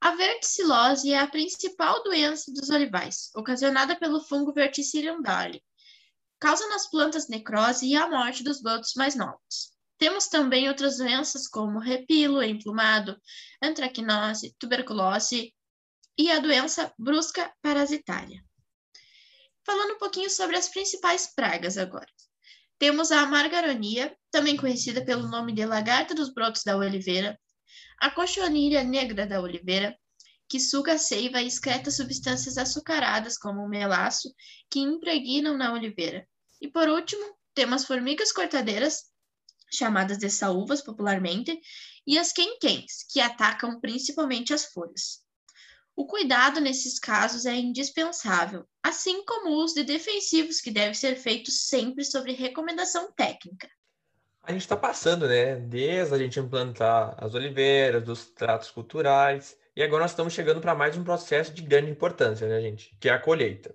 A 0.00 0.14
verticilose 0.14 1.10
é 1.10 1.18
a 1.18 1.26
principal 1.26 2.04
doença 2.04 2.52
dos 2.52 2.70
olivais, 2.70 3.30
ocasionada 3.34 3.96
pelo 3.96 4.22
fungo 4.22 4.52
Verticillium 4.52 5.20
dali. 5.20 5.62
Causa 6.38 6.68
nas 6.68 6.88
plantas 6.88 7.28
necrose 7.28 7.84
e 7.84 7.96
a 7.96 8.08
morte 8.08 8.44
dos 8.44 8.62
brotos 8.62 8.94
mais 8.94 9.16
novos. 9.16 9.76
Temos 9.98 10.28
também 10.28 10.68
outras 10.68 10.98
doenças 10.98 11.48
como 11.48 11.80
repilo 11.80 12.42
emplumado, 12.42 13.20
antracnose, 13.60 14.54
tuberculose 14.58 15.52
e 16.16 16.30
a 16.30 16.38
doença 16.38 16.92
brusca 16.96 17.52
parasitária. 17.60 18.42
Falando 19.66 19.94
um 19.94 19.98
pouquinho 19.98 20.30
sobre 20.30 20.56
as 20.56 20.68
principais 20.68 21.34
pragas 21.34 21.76
agora. 21.76 22.06
Temos 22.78 23.10
a 23.10 23.26
margaronia, 23.26 24.16
também 24.30 24.56
conhecida 24.56 25.04
pelo 25.04 25.28
nome 25.28 25.52
de 25.52 25.66
lagarta 25.66 26.14
dos 26.14 26.32
brotos 26.32 26.62
da 26.62 26.76
oliveira, 26.76 27.38
a 28.00 28.08
cochonilha 28.08 28.84
negra 28.84 29.26
da 29.26 29.40
oliveira, 29.40 29.98
que 30.48 30.60
suga 30.60 30.92
a 30.92 30.98
seiva 30.98 31.42
e 31.42 31.46
excreta 31.48 31.90
substâncias 31.90 32.56
açucaradas, 32.56 33.36
como 33.36 33.60
o 33.60 33.68
melaço, 33.68 34.32
que 34.70 34.78
impregnam 34.78 35.56
na 35.56 35.72
oliveira. 35.72 36.26
E 36.60 36.68
por 36.68 36.88
último, 36.88 37.36
temos 37.52 37.84
formigas 37.84 38.32
cortadeiras, 38.32 39.02
chamadas 39.72 40.18
de 40.18 40.30
saúvas 40.30 40.82
popularmente, 40.82 41.58
e 42.06 42.18
as 42.18 42.32
quenquens, 42.32 43.04
que 43.10 43.20
atacam 43.20 43.80
principalmente 43.80 44.54
as 44.54 44.66
folhas. 44.66 45.20
O 45.94 46.06
cuidado 46.06 46.60
nesses 46.60 46.98
casos 46.98 47.44
é 47.44 47.54
indispensável, 47.56 48.64
assim 48.82 49.24
como 49.24 49.50
o 49.50 49.64
uso 49.64 49.74
de 49.74 49.82
defensivos, 49.82 50.60
que 50.60 50.70
deve 50.70 50.94
ser 50.94 51.16
feito 51.16 51.50
sempre 51.50 52.04
sobre 52.04 52.32
recomendação 52.32 53.12
técnica. 53.12 53.68
A 54.42 54.52
gente 54.52 54.62
está 54.62 54.76
passando, 54.76 55.26
né? 55.26 55.56
Desde 55.56 56.14
a 56.14 56.18
gente 56.18 56.38
implantar 56.38 57.16
as 57.18 57.34
oliveiras, 57.34 58.04
dos 58.04 58.26
tratos 58.26 58.70
culturais, 58.70 59.56
e 59.74 59.82
agora 59.82 60.02
nós 60.02 60.12
estamos 60.12 60.32
chegando 60.32 60.60
para 60.60 60.74
mais 60.74 60.96
um 60.96 61.04
processo 61.04 61.52
de 61.52 61.62
grande 61.62 61.90
importância, 61.90 62.48
né, 62.48 62.60
gente? 62.60 62.96
Que 63.00 63.08
é 63.08 63.12
a 63.12 63.18
colheita. 63.18 63.74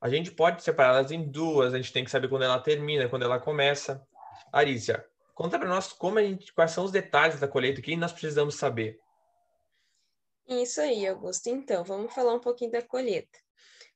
A 0.00 0.08
gente 0.08 0.32
pode 0.32 0.62
separá-las 0.62 1.12
em 1.12 1.30
duas, 1.30 1.72
a 1.72 1.76
gente 1.76 1.92
tem 1.92 2.02
que 2.02 2.10
saber 2.10 2.28
quando 2.28 2.42
ela 2.42 2.58
termina, 2.58 3.08
quando 3.08 3.22
ela 3.22 3.38
começa. 3.38 4.02
Arícia, 4.52 5.04
conta 5.42 5.58
para 5.58 5.68
nós 5.68 5.92
como 5.92 6.20
a 6.20 6.22
gente, 6.22 6.52
quais 6.52 6.70
são 6.70 6.84
os 6.84 6.92
detalhes 6.92 7.40
da 7.40 7.48
colheita, 7.48 7.80
o 7.80 7.82
que 7.82 7.96
nós 7.96 8.12
precisamos 8.12 8.54
saber. 8.54 9.00
Isso 10.46 10.80
aí, 10.80 11.04
Augusto. 11.04 11.48
Então, 11.48 11.82
vamos 11.82 12.14
falar 12.14 12.32
um 12.32 12.38
pouquinho 12.38 12.70
da 12.70 12.80
colheita. 12.80 13.40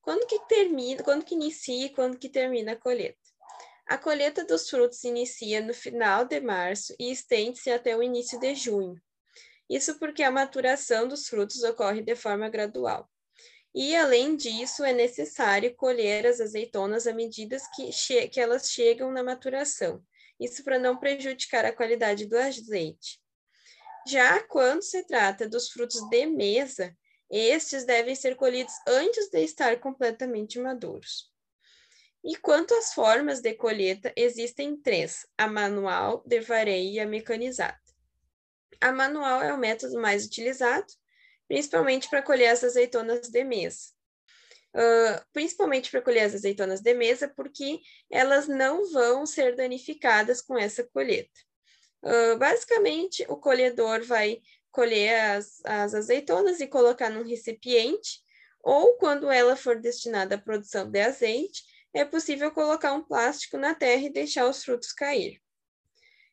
Quando 0.02 0.26
que 0.26 0.40
termina, 0.48 1.04
quando 1.04 1.24
que 1.24 1.36
inicia 1.36 1.86
e 1.86 1.90
quando 1.90 2.18
que 2.18 2.28
termina 2.28 2.72
a 2.72 2.76
colheita? 2.76 3.18
A 3.86 3.96
colheita 3.96 4.44
dos 4.44 4.68
frutos 4.68 5.04
inicia 5.04 5.60
no 5.60 5.72
final 5.72 6.24
de 6.24 6.40
março 6.40 6.92
e 6.98 7.12
estende-se 7.12 7.70
até 7.70 7.96
o 7.96 8.02
início 8.02 8.40
de 8.40 8.52
junho. 8.56 9.00
Isso 9.70 10.00
porque 10.00 10.24
a 10.24 10.30
maturação 10.32 11.06
dos 11.06 11.28
frutos 11.28 11.62
ocorre 11.62 12.02
de 12.02 12.16
forma 12.16 12.48
gradual. 12.48 13.08
E, 13.72 13.94
além 13.94 14.34
disso, 14.34 14.82
é 14.82 14.92
necessário 14.92 15.76
colher 15.76 16.26
as 16.26 16.40
azeitonas 16.40 17.06
à 17.06 17.12
medida 17.12 17.56
que, 17.76 18.28
que 18.28 18.40
elas 18.40 18.68
chegam 18.68 19.12
na 19.12 19.22
maturação. 19.22 20.02
Isso 20.38 20.62
para 20.62 20.78
não 20.78 20.96
prejudicar 20.96 21.64
a 21.64 21.72
qualidade 21.72 22.26
do 22.26 22.36
azeite. 22.36 23.20
Já 24.06 24.42
quando 24.44 24.82
se 24.82 25.04
trata 25.04 25.48
dos 25.48 25.70
frutos 25.70 26.00
de 26.08 26.26
mesa, 26.26 26.96
estes 27.30 27.84
devem 27.84 28.14
ser 28.14 28.36
colhidos 28.36 28.74
antes 28.86 29.28
de 29.28 29.42
estar 29.42 29.80
completamente 29.80 30.58
maduros. 30.60 31.32
E 32.22 32.36
quanto 32.36 32.74
às 32.74 32.92
formas 32.92 33.40
de 33.40 33.54
colheita, 33.54 34.12
existem 34.16 34.76
três: 34.76 35.26
a 35.36 35.46
manual, 35.46 36.22
de 36.26 36.40
vareio 36.40 36.92
e 36.92 37.00
a 37.00 37.06
mecanizada. 37.06 37.80
A 38.80 38.92
manual 38.92 39.42
é 39.42 39.52
o 39.52 39.58
método 39.58 40.00
mais 40.00 40.26
utilizado, 40.26 40.86
principalmente 41.48 42.08
para 42.08 42.22
colher 42.22 42.48
as 42.48 42.62
azeitonas 42.62 43.28
de 43.28 43.44
mesa. 43.44 43.95
Principalmente 45.32 45.90
para 45.90 46.02
colher 46.02 46.24
as 46.24 46.34
azeitonas 46.34 46.80
de 46.80 46.92
mesa, 46.92 47.32
porque 47.34 47.80
elas 48.10 48.46
não 48.46 48.90
vão 48.90 49.24
ser 49.24 49.56
danificadas 49.56 50.42
com 50.42 50.58
essa 50.58 50.84
colheita. 50.84 51.40
Uh, 52.02 52.38
basicamente, 52.38 53.24
o 53.28 53.36
colhedor 53.36 54.04
vai 54.04 54.40
colher 54.70 55.18
as, 55.30 55.64
as 55.64 55.94
azeitonas 55.94 56.60
e 56.60 56.66
colocar 56.66 57.08
num 57.08 57.24
recipiente, 57.24 58.20
ou 58.62 58.96
quando 58.98 59.30
ela 59.30 59.56
for 59.56 59.80
destinada 59.80 60.34
à 60.34 60.38
produção 60.38 60.90
de 60.90 61.00
azeite, 61.00 61.64
é 61.94 62.04
possível 62.04 62.50
colocar 62.50 62.92
um 62.92 63.02
plástico 63.02 63.56
na 63.56 63.74
terra 63.74 64.02
e 64.02 64.12
deixar 64.12 64.46
os 64.46 64.62
frutos 64.62 64.92
cair. 64.92 65.40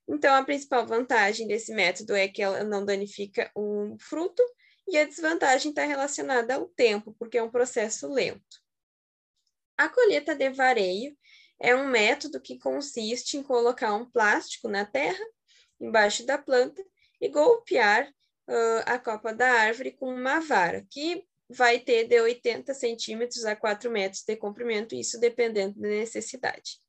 Então, 0.08 0.36
a 0.36 0.44
principal 0.44 0.86
vantagem 0.86 1.48
desse 1.48 1.74
método 1.74 2.14
é 2.14 2.28
que 2.28 2.42
ela 2.42 2.64
não 2.64 2.84
danifica 2.84 3.50
o 3.56 3.96
fruto 3.98 4.44
e 4.88 4.98
a 4.98 5.06
desvantagem 5.06 5.70
está 5.70 5.86
relacionada 5.86 6.56
ao 6.56 6.68
tempo, 6.68 7.16
porque 7.18 7.38
é 7.38 7.44
um 7.44 7.52
processo 7.52 8.12
lento. 8.12 8.62
A 9.78 9.90
colheita 9.90 10.36
de 10.36 10.50
vareio 10.50 11.18
é 11.60 11.76
um 11.76 11.88
método 11.88 12.42
que 12.42 12.60
consiste 12.60 13.38
em 13.38 13.44
colocar 13.44 13.94
um 13.94 14.10
plástico 14.10 14.68
na 14.68 14.86
terra, 14.86 15.24
embaixo 15.80 16.26
da 16.26 16.38
planta, 16.38 16.84
e 17.20 17.30
golpear 17.30 18.08
uh, 18.08 18.84
a 18.86 19.00
copa 19.00 19.34
da 19.34 19.50
árvore 19.50 19.92
com 19.92 20.14
uma 20.14 20.40
vara, 20.40 20.86
que 20.90 21.26
vai 21.50 21.80
ter 21.80 22.08
de 22.08 22.20
80 22.20 22.74
centímetros 22.74 23.46
a 23.46 23.56
4 23.56 23.90
metros 23.90 24.24
de 24.24 24.36
comprimento, 24.36 24.96
isso 24.96 25.20
dependendo 25.20 25.80
da 25.80 25.88
necessidade. 25.88 26.80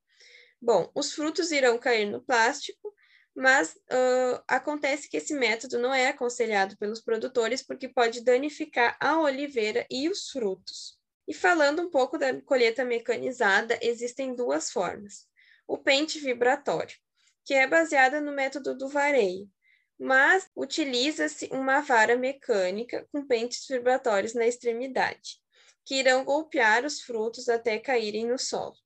Bom, 0.61 0.91
os 0.95 1.13
frutos 1.13 1.51
irão 1.51 1.79
cair 1.79 2.07
no 2.07 2.23
plástico 2.23 2.94
mas 3.35 3.75
uh, 3.75 4.43
acontece 4.47 5.09
que 5.09 5.17
esse 5.17 5.35
método 5.35 5.79
não 5.79 5.93
é 5.93 6.09
aconselhado 6.09 6.77
pelos 6.77 7.01
produtores 7.01 7.63
porque 7.63 7.89
pode 7.89 8.23
danificar 8.23 8.97
a 9.01 9.21
oliveira 9.21 9.85
e 9.91 10.09
os 10.09 10.31
frutos. 10.31 10.99
E 11.27 11.35
falando 11.35 11.83
um 11.83 11.91
pouco 11.91 12.17
da 12.17 12.41
colheita 12.43 12.85
mecanizada, 12.85 13.79
existem 13.83 14.35
duas 14.35 14.71
formas. 14.71 15.27
O 15.67 15.79
pente 15.79 16.21
vibratório, 16.21 16.97
que 17.45 17.55
é 17.55 17.67
baseada 17.67 18.21
no 18.21 18.33
método 18.33 18.77
do 18.77 18.89
vareio, 18.89 19.51
mas 19.99 20.49
utiliza-se 20.55 21.49
uma 21.51 21.81
vara 21.81 22.17
mecânica 22.17 23.07
com 23.11 23.27
pentes 23.27 23.67
vibratórios 23.67 24.35
na 24.35 24.47
extremidade, 24.47 25.41
que 25.85 25.97
irão 25.97 26.25
golpear 26.25 26.85
os 26.85 27.01
frutos 27.01 27.49
até 27.49 27.79
caírem 27.79 28.27
no 28.27 28.39
solo. 28.39 28.77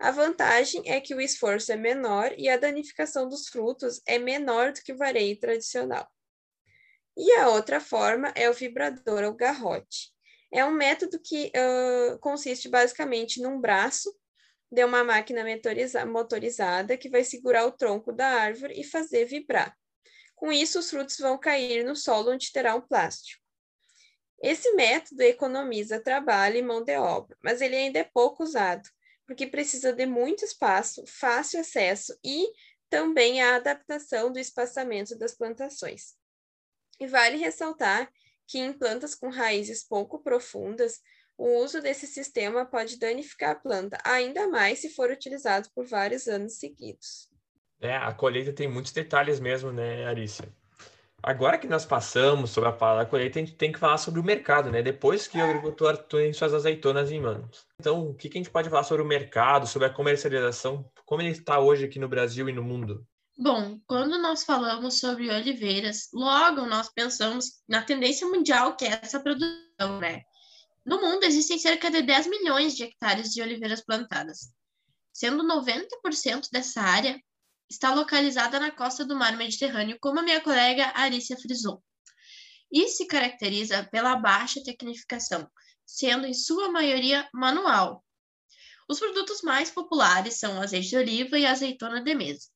A 0.00 0.10
vantagem 0.10 0.82
é 0.86 0.98
que 0.98 1.14
o 1.14 1.20
esforço 1.20 1.70
é 1.70 1.76
menor 1.76 2.32
e 2.38 2.48
a 2.48 2.56
danificação 2.56 3.28
dos 3.28 3.48
frutos 3.48 4.00
é 4.06 4.18
menor 4.18 4.72
do 4.72 4.80
que 4.80 4.94
o 4.94 4.96
vareio 4.96 5.38
tradicional. 5.38 6.10
E 7.14 7.32
a 7.32 7.50
outra 7.50 7.80
forma 7.80 8.32
é 8.34 8.48
o 8.48 8.54
vibrador 8.54 9.22
ou 9.24 9.34
garrote. 9.34 10.10
É 10.50 10.64
um 10.64 10.70
método 10.70 11.20
que 11.20 11.52
uh, 11.54 12.18
consiste 12.18 12.66
basicamente 12.66 13.42
num 13.42 13.60
braço 13.60 14.10
de 14.72 14.82
uma 14.82 15.04
máquina 15.04 15.44
motorizada 16.06 16.96
que 16.96 17.10
vai 17.10 17.22
segurar 17.22 17.66
o 17.66 17.72
tronco 17.72 18.10
da 18.10 18.26
árvore 18.26 18.80
e 18.80 18.84
fazer 18.84 19.26
vibrar. 19.26 19.76
Com 20.34 20.50
isso, 20.50 20.78
os 20.78 20.88
frutos 20.88 21.18
vão 21.18 21.36
cair 21.36 21.84
no 21.84 21.94
solo 21.94 22.32
onde 22.32 22.50
terá 22.50 22.74
um 22.74 22.80
plástico. 22.80 23.42
Esse 24.42 24.72
método 24.72 25.20
economiza 25.20 26.00
trabalho 26.00 26.56
e 26.56 26.62
mão 26.62 26.82
de 26.82 26.96
obra, 26.96 27.36
mas 27.44 27.60
ele 27.60 27.76
ainda 27.76 27.98
é 27.98 28.04
pouco 28.04 28.42
usado, 28.42 28.88
porque 29.30 29.46
precisa 29.46 29.92
de 29.92 30.06
muito 30.06 30.44
espaço, 30.44 31.04
fácil 31.06 31.60
acesso 31.60 32.12
e 32.24 32.48
também 32.88 33.40
a 33.40 33.54
adaptação 33.54 34.32
do 34.32 34.40
espaçamento 34.40 35.16
das 35.16 35.36
plantações. 35.36 36.16
E 36.98 37.06
vale 37.06 37.36
ressaltar 37.36 38.10
que 38.44 38.58
em 38.58 38.72
plantas 38.72 39.14
com 39.14 39.30
raízes 39.30 39.86
pouco 39.86 40.20
profundas, 40.20 40.98
o 41.38 41.62
uso 41.62 41.80
desse 41.80 42.08
sistema 42.08 42.66
pode 42.66 42.98
danificar 42.98 43.50
a 43.50 43.54
planta, 43.54 43.98
ainda 44.04 44.48
mais 44.48 44.80
se 44.80 44.90
for 44.90 45.12
utilizado 45.12 45.68
por 45.76 45.86
vários 45.86 46.26
anos 46.26 46.58
seguidos. 46.58 47.30
É, 47.80 47.94
a 47.94 48.12
colheita 48.12 48.52
tem 48.52 48.66
muitos 48.66 48.90
detalhes 48.90 49.38
mesmo, 49.38 49.70
né, 49.70 50.06
Arícia? 50.06 50.52
Agora 51.22 51.58
que 51.58 51.66
nós 51.66 51.84
passamos 51.84 52.50
sobre 52.50 52.70
a 52.70 52.72
palavra 52.72 53.04
colheita, 53.04 53.38
a 53.38 53.42
gente 53.42 53.54
tem 53.54 53.70
que 53.70 53.78
falar 53.78 53.98
sobre 53.98 54.20
o 54.20 54.24
mercado, 54.24 54.70
né? 54.70 54.82
Depois 54.82 55.26
que 55.26 55.38
o 55.38 55.44
agricultor 55.44 55.98
tem 55.98 56.32
suas 56.32 56.54
azeitonas 56.54 57.12
em 57.12 57.20
mãos. 57.20 57.66
Então, 57.78 58.08
o 58.08 58.14
que, 58.14 58.28
a 58.28 58.30
gente 58.32 58.50
pode 58.50 58.70
falar 58.70 58.84
sobre 58.84 59.02
o 59.02 59.06
mercado, 59.06 59.66
sobre 59.66 59.86
a 59.86 59.92
comercialização, 59.92 60.90
como 61.04 61.20
ele 61.20 61.30
está 61.30 61.60
hoje 61.60 61.84
aqui 61.84 61.98
no 61.98 62.08
Brasil 62.08 62.48
e 62.48 62.52
no 62.52 62.62
mundo? 62.62 63.06
Bom, 63.38 63.78
quando 63.86 64.18
nós 64.18 64.44
falamos 64.44 64.98
sobre 64.98 65.30
oliveiras, 65.30 66.08
logo 66.12 66.66
nós 66.66 66.88
pensamos 66.88 67.62
na 67.68 67.82
tendência 67.82 68.26
mundial 68.26 68.76
que 68.76 68.86
é 68.86 68.98
essa 69.02 69.20
produção, 69.20 69.98
né? 70.00 70.22
No 70.84 71.00
mundo 71.00 71.24
existem 71.24 71.58
cerca 71.58 71.90
de 71.90 72.00
10 72.00 72.28
milhões 72.28 72.74
de 72.74 72.84
hectares 72.84 73.32
de 73.32 73.42
oliveiras 73.42 73.82
plantadas, 73.84 74.52
sendo 75.12 75.46
90% 75.46 76.48
dessa 76.50 76.80
área 76.80 77.20
está 77.70 77.94
localizada 77.94 78.58
na 78.58 78.72
costa 78.72 79.04
do 79.04 79.14
mar 79.14 79.36
Mediterrâneo, 79.36 79.96
como 80.00 80.18
a 80.18 80.22
minha 80.22 80.40
colega 80.40 80.92
Arícia 80.96 81.36
frisou. 81.36 81.82
E 82.70 82.88
se 82.88 83.06
caracteriza 83.06 83.84
pela 83.84 84.16
baixa 84.16 84.62
tecnificação, 84.62 85.48
sendo 85.86 86.26
em 86.26 86.34
sua 86.34 86.68
maioria 86.68 87.28
manual. 87.32 88.04
Os 88.88 88.98
produtos 88.98 89.40
mais 89.42 89.70
populares 89.70 90.34
são 90.34 90.58
o 90.58 90.60
azeite 90.60 90.88
de 90.88 90.96
oliva 90.96 91.38
e 91.38 91.46
a 91.46 91.52
azeitona 91.52 92.02
de 92.02 92.14
mesa, 92.14 92.48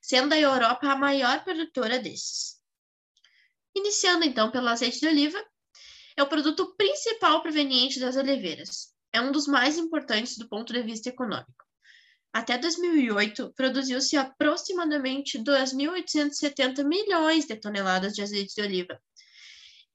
sendo 0.00 0.32
a 0.32 0.38
Europa 0.38 0.86
a 0.86 0.96
maior 0.96 1.42
produtora 1.42 1.98
desses. 1.98 2.60
Iniciando 3.74 4.24
então 4.24 4.50
pelo 4.50 4.68
azeite 4.68 5.00
de 5.00 5.06
oliva, 5.08 5.44
é 6.16 6.22
o 6.22 6.28
produto 6.28 6.74
principal 6.76 7.42
proveniente 7.42 7.98
das 7.98 8.16
oliveiras. 8.16 8.92
É 9.12 9.20
um 9.20 9.32
dos 9.32 9.46
mais 9.46 9.78
importantes 9.78 10.36
do 10.38 10.48
ponto 10.48 10.72
de 10.72 10.82
vista 10.82 11.08
econômico. 11.08 11.69
Até 12.32 12.56
2008, 12.56 13.52
produziu-se 13.56 14.16
aproximadamente 14.16 15.38
2.870 15.38 16.84
milhões 16.84 17.44
de 17.44 17.56
toneladas 17.56 18.14
de 18.14 18.22
azeite 18.22 18.54
de 18.54 18.62
oliva, 18.62 19.00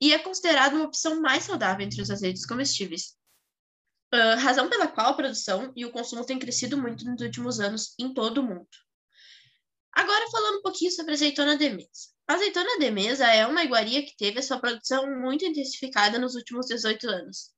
e 0.01 0.13
é 0.13 0.19
considerado 0.19 0.73
uma 0.73 0.85
opção 0.85 1.21
mais 1.21 1.43
saudável 1.43 1.85
entre 1.85 2.01
os 2.01 2.11
azeites 2.11 2.45
comestíveis. 2.45 3.15
Uh, 4.13 4.37
razão 4.39 4.69
pela 4.69 4.87
qual 4.87 5.07
a 5.07 5.13
produção 5.13 5.71
e 5.75 5.85
o 5.85 5.91
consumo 5.91 6.25
têm 6.25 6.37
crescido 6.37 6.77
muito 6.77 7.05
nos 7.05 7.21
últimos 7.21 7.59
anos 7.59 7.95
em 7.97 8.13
todo 8.13 8.39
o 8.39 8.43
mundo. 8.43 8.67
Agora, 9.93 10.29
falando 10.29 10.59
um 10.59 10.61
pouquinho 10.61 10.91
sobre 10.91 11.11
a 11.11 11.15
azeitona 11.15 11.57
de 11.57 11.69
mesa. 11.69 12.15
A 12.27 12.33
azeitona 12.33 12.77
de 12.79 12.91
mesa 12.91 13.27
é 13.27 13.47
uma 13.47 13.63
iguaria 13.63 14.05
que 14.05 14.15
teve 14.17 14.39
a 14.39 14.43
sua 14.43 14.59
produção 14.59 15.09
muito 15.21 15.45
intensificada 15.45 16.19
nos 16.19 16.35
últimos 16.35 16.65
18 16.65 17.07
anos, 17.09 17.51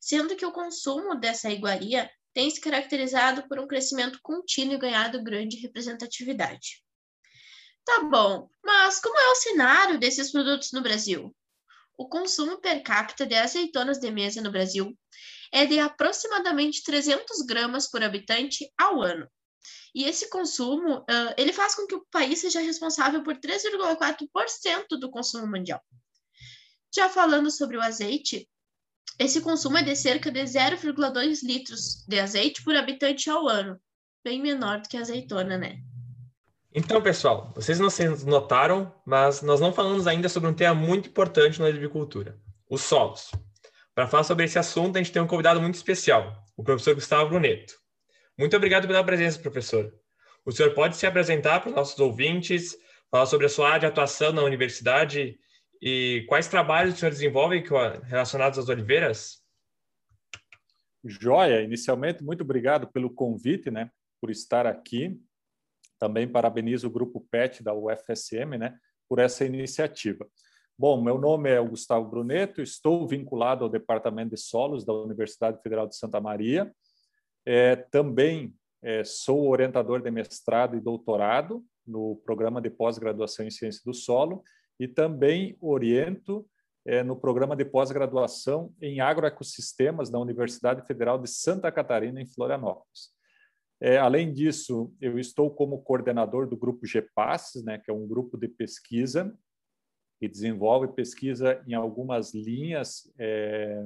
sendo 0.00 0.34
que 0.36 0.46
o 0.46 0.52
consumo 0.52 1.14
dessa 1.20 1.50
iguaria 1.50 2.10
tem 2.36 2.50
se 2.50 2.60
caracterizado 2.60 3.48
por 3.48 3.58
um 3.58 3.66
crescimento 3.66 4.18
contínuo 4.22 4.74
e 4.74 4.78
ganhado 4.78 5.24
grande 5.24 5.56
representatividade. 5.56 6.84
Tá 7.82 8.02
bom, 8.10 8.46
mas 8.62 9.00
como 9.00 9.18
é 9.18 9.30
o 9.30 9.36
cenário 9.36 9.98
desses 9.98 10.30
produtos 10.30 10.70
no 10.70 10.82
Brasil? 10.82 11.34
O 11.96 12.06
consumo 12.06 12.60
per 12.60 12.82
capita 12.82 13.24
de 13.24 13.34
azeitonas 13.34 13.98
de 13.98 14.10
mesa 14.10 14.42
no 14.42 14.52
Brasil 14.52 14.94
é 15.50 15.64
de 15.64 15.80
aproximadamente 15.80 16.82
300 16.82 17.40
gramas 17.46 17.90
por 17.90 18.02
habitante 18.02 18.70
ao 18.76 19.00
ano. 19.00 19.26
E 19.94 20.04
esse 20.04 20.28
consumo, 20.28 20.98
uh, 20.98 21.34
ele 21.38 21.54
faz 21.54 21.74
com 21.74 21.86
que 21.86 21.94
o 21.94 22.04
país 22.10 22.40
seja 22.40 22.60
responsável 22.60 23.22
por 23.22 23.38
3,4% 23.38 24.88
do 25.00 25.10
consumo 25.10 25.46
mundial. 25.46 25.80
Já 26.94 27.08
falando 27.08 27.50
sobre 27.50 27.78
o 27.78 27.82
azeite, 27.82 28.46
esse 29.18 29.40
consumo 29.40 29.78
é 29.78 29.82
de 29.82 29.96
cerca 29.96 30.30
de 30.30 30.40
0,2 30.40 31.42
litros 31.42 32.04
de 32.06 32.20
azeite 32.20 32.62
por 32.62 32.76
habitante 32.76 33.30
ao 33.30 33.48
ano, 33.48 33.80
bem 34.22 34.40
menor 34.42 34.80
do 34.80 34.88
que 34.88 34.96
a 34.96 35.00
azeitona, 35.00 35.56
né? 35.56 35.78
Então, 36.74 37.00
pessoal, 37.00 37.52
vocês 37.54 37.78
não 37.78 37.88
se 37.88 38.06
notaram, 38.26 38.94
mas 39.06 39.40
nós 39.40 39.60
não 39.60 39.72
falamos 39.72 40.06
ainda 40.06 40.28
sobre 40.28 40.50
um 40.50 40.54
tema 40.54 40.74
muito 40.74 41.08
importante 41.08 41.58
na 41.58 41.68
agricultura, 41.68 42.38
os 42.68 42.82
solos. 42.82 43.30
Para 43.94 44.06
falar 44.06 44.24
sobre 44.24 44.44
esse 44.44 44.58
assunto, 44.58 44.96
a 44.96 44.98
gente 44.98 45.10
tem 45.10 45.22
um 45.22 45.26
convidado 45.26 45.58
muito 45.58 45.76
especial, 45.76 46.44
o 46.54 46.62
professor 46.62 46.94
Gustavo 46.94 47.30
Bruneto. 47.30 47.74
Muito 48.38 48.54
obrigado 48.54 48.86
pela 48.86 49.02
presença, 49.02 49.38
professor. 49.38 49.90
O 50.44 50.52
senhor 50.52 50.74
pode 50.74 50.96
se 50.96 51.06
apresentar 51.06 51.60
para 51.60 51.70
os 51.70 51.74
nossos 51.74 51.98
ouvintes, 51.98 52.76
falar 53.10 53.24
sobre 53.24 53.46
a 53.46 53.48
sua 53.48 53.68
área 53.68 53.80
de 53.80 53.86
atuação 53.86 54.32
na 54.32 54.42
universidade 54.42 55.38
e 55.80 56.24
quais 56.28 56.48
trabalhos 56.48 56.94
o 56.94 56.96
senhor 56.96 57.10
desenvolve 57.10 57.62
relacionados 58.04 58.58
às 58.58 58.68
oliveiras? 58.68 59.42
Joia, 61.04 61.62
inicialmente, 61.62 62.22
muito 62.22 62.42
obrigado 62.42 62.88
pelo 62.88 63.10
convite, 63.10 63.70
né, 63.70 63.90
por 64.20 64.30
estar 64.30 64.66
aqui. 64.66 65.20
Também 65.98 66.26
parabenizo 66.28 66.88
o 66.88 66.90
grupo 66.90 67.26
PET 67.30 67.62
da 67.62 67.74
UFSM, 67.74 68.58
né, 68.58 68.76
por 69.08 69.18
essa 69.18 69.44
iniciativa. 69.44 70.26
Bom, 70.78 71.00
meu 71.00 71.16
nome 71.16 71.48
é 71.50 71.60
Gustavo 71.60 72.08
Bruneto, 72.08 72.60
estou 72.60 73.06
vinculado 73.06 73.64
ao 73.64 73.70
Departamento 73.70 74.34
de 74.34 74.40
Solos 74.40 74.84
da 74.84 74.92
Universidade 74.92 75.62
Federal 75.62 75.86
de 75.86 75.96
Santa 75.96 76.20
Maria. 76.20 76.70
É, 77.46 77.76
também 77.76 78.54
é, 78.82 79.02
sou 79.04 79.48
orientador 79.48 80.02
de 80.02 80.10
mestrado 80.10 80.76
e 80.76 80.80
doutorado 80.80 81.64
no 81.86 82.16
programa 82.26 82.60
de 82.60 82.68
pós-graduação 82.68 83.46
em 83.46 83.50
Ciência 83.50 83.80
do 83.86 83.94
Solo 83.94 84.42
e 84.78 84.86
também 84.86 85.56
oriento 85.60 86.46
é, 86.86 87.02
no 87.02 87.16
programa 87.16 87.56
de 87.56 87.64
pós-graduação 87.64 88.72
em 88.80 89.00
agroecossistemas 89.00 90.08
da 90.08 90.18
Universidade 90.18 90.86
Federal 90.86 91.18
de 91.18 91.28
Santa 91.28 91.70
Catarina, 91.72 92.20
em 92.20 92.26
Florianópolis. 92.26 93.10
É, 93.80 93.98
além 93.98 94.32
disso, 94.32 94.94
eu 95.00 95.18
estou 95.18 95.50
como 95.50 95.82
coordenador 95.82 96.48
do 96.48 96.56
grupo 96.56 96.86
GEPAS, 96.86 97.62
né, 97.64 97.78
que 97.78 97.90
é 97.90 97.94
um 97.94 98.06
grupo 98.06 98.38
de 98.38 98.48
pesquisa 98.48 99.36
que 100.18 100.28
desenvolve 100.28 100.94
pesquisa 100.94 101.62
em 101.66 101.74
algumas 101.74 102.32
linhas 102.32 103.12
é, 103.18 103.84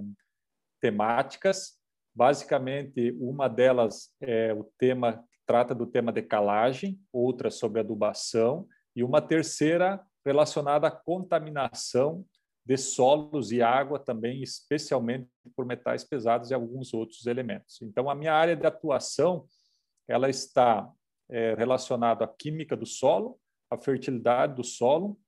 temáticas. 0.80 1.72
Basicamente, 2.14 3.16
uma 3.18 3.48
delas 3.48 4.12
é 4.20 4.52
o 4.54 4.64
tema 4.78 5.24
trata 5.46 5.74
do 5.74 5.86
tema 5.86 6.12
de 6.12 6.22
calagem, 6.22 7.00
outra 7.12 7.50
sobre 7.50 7.80
adubação 7.80 8.68
e 8.94 9.02
uma 9.02 9.20
terceira 9.20 10.00
relacionada 10.24 10.86
à 10.86 10.90
contaminação 10.90 12.24
de 12.64 12.76
solos 12.76 13.52
e 13.52 13.62
água 13.62 13.98
também, 13.98 14.42
especialmente 14.42 15.28
por 15.56 15.64
metais 15.64 16.04
pesados 16.04 16.50
e 16.50 16.54
alguns 16.54 16.92
outros 16.94 17.26
elementos. 17.26 17.80
Então, 17.82 18.08
a 18.10 18.14
minha 18.14 18.32
área 18.32 18.54
de 18.54 18.66
atuação 18.66 19.46
ela 20.06 20.28
está 20.28 20.90
é, 21.28 21.54
relacionada 21.54 22.24
à 22.24 22.28
química 22.28 22.76
do 22.76 22.86
solo, 22.86 23.38
à 23.70 23.78
fertilidade 23.78 24.54
do 24.56 24.64
solo 24.64 25.18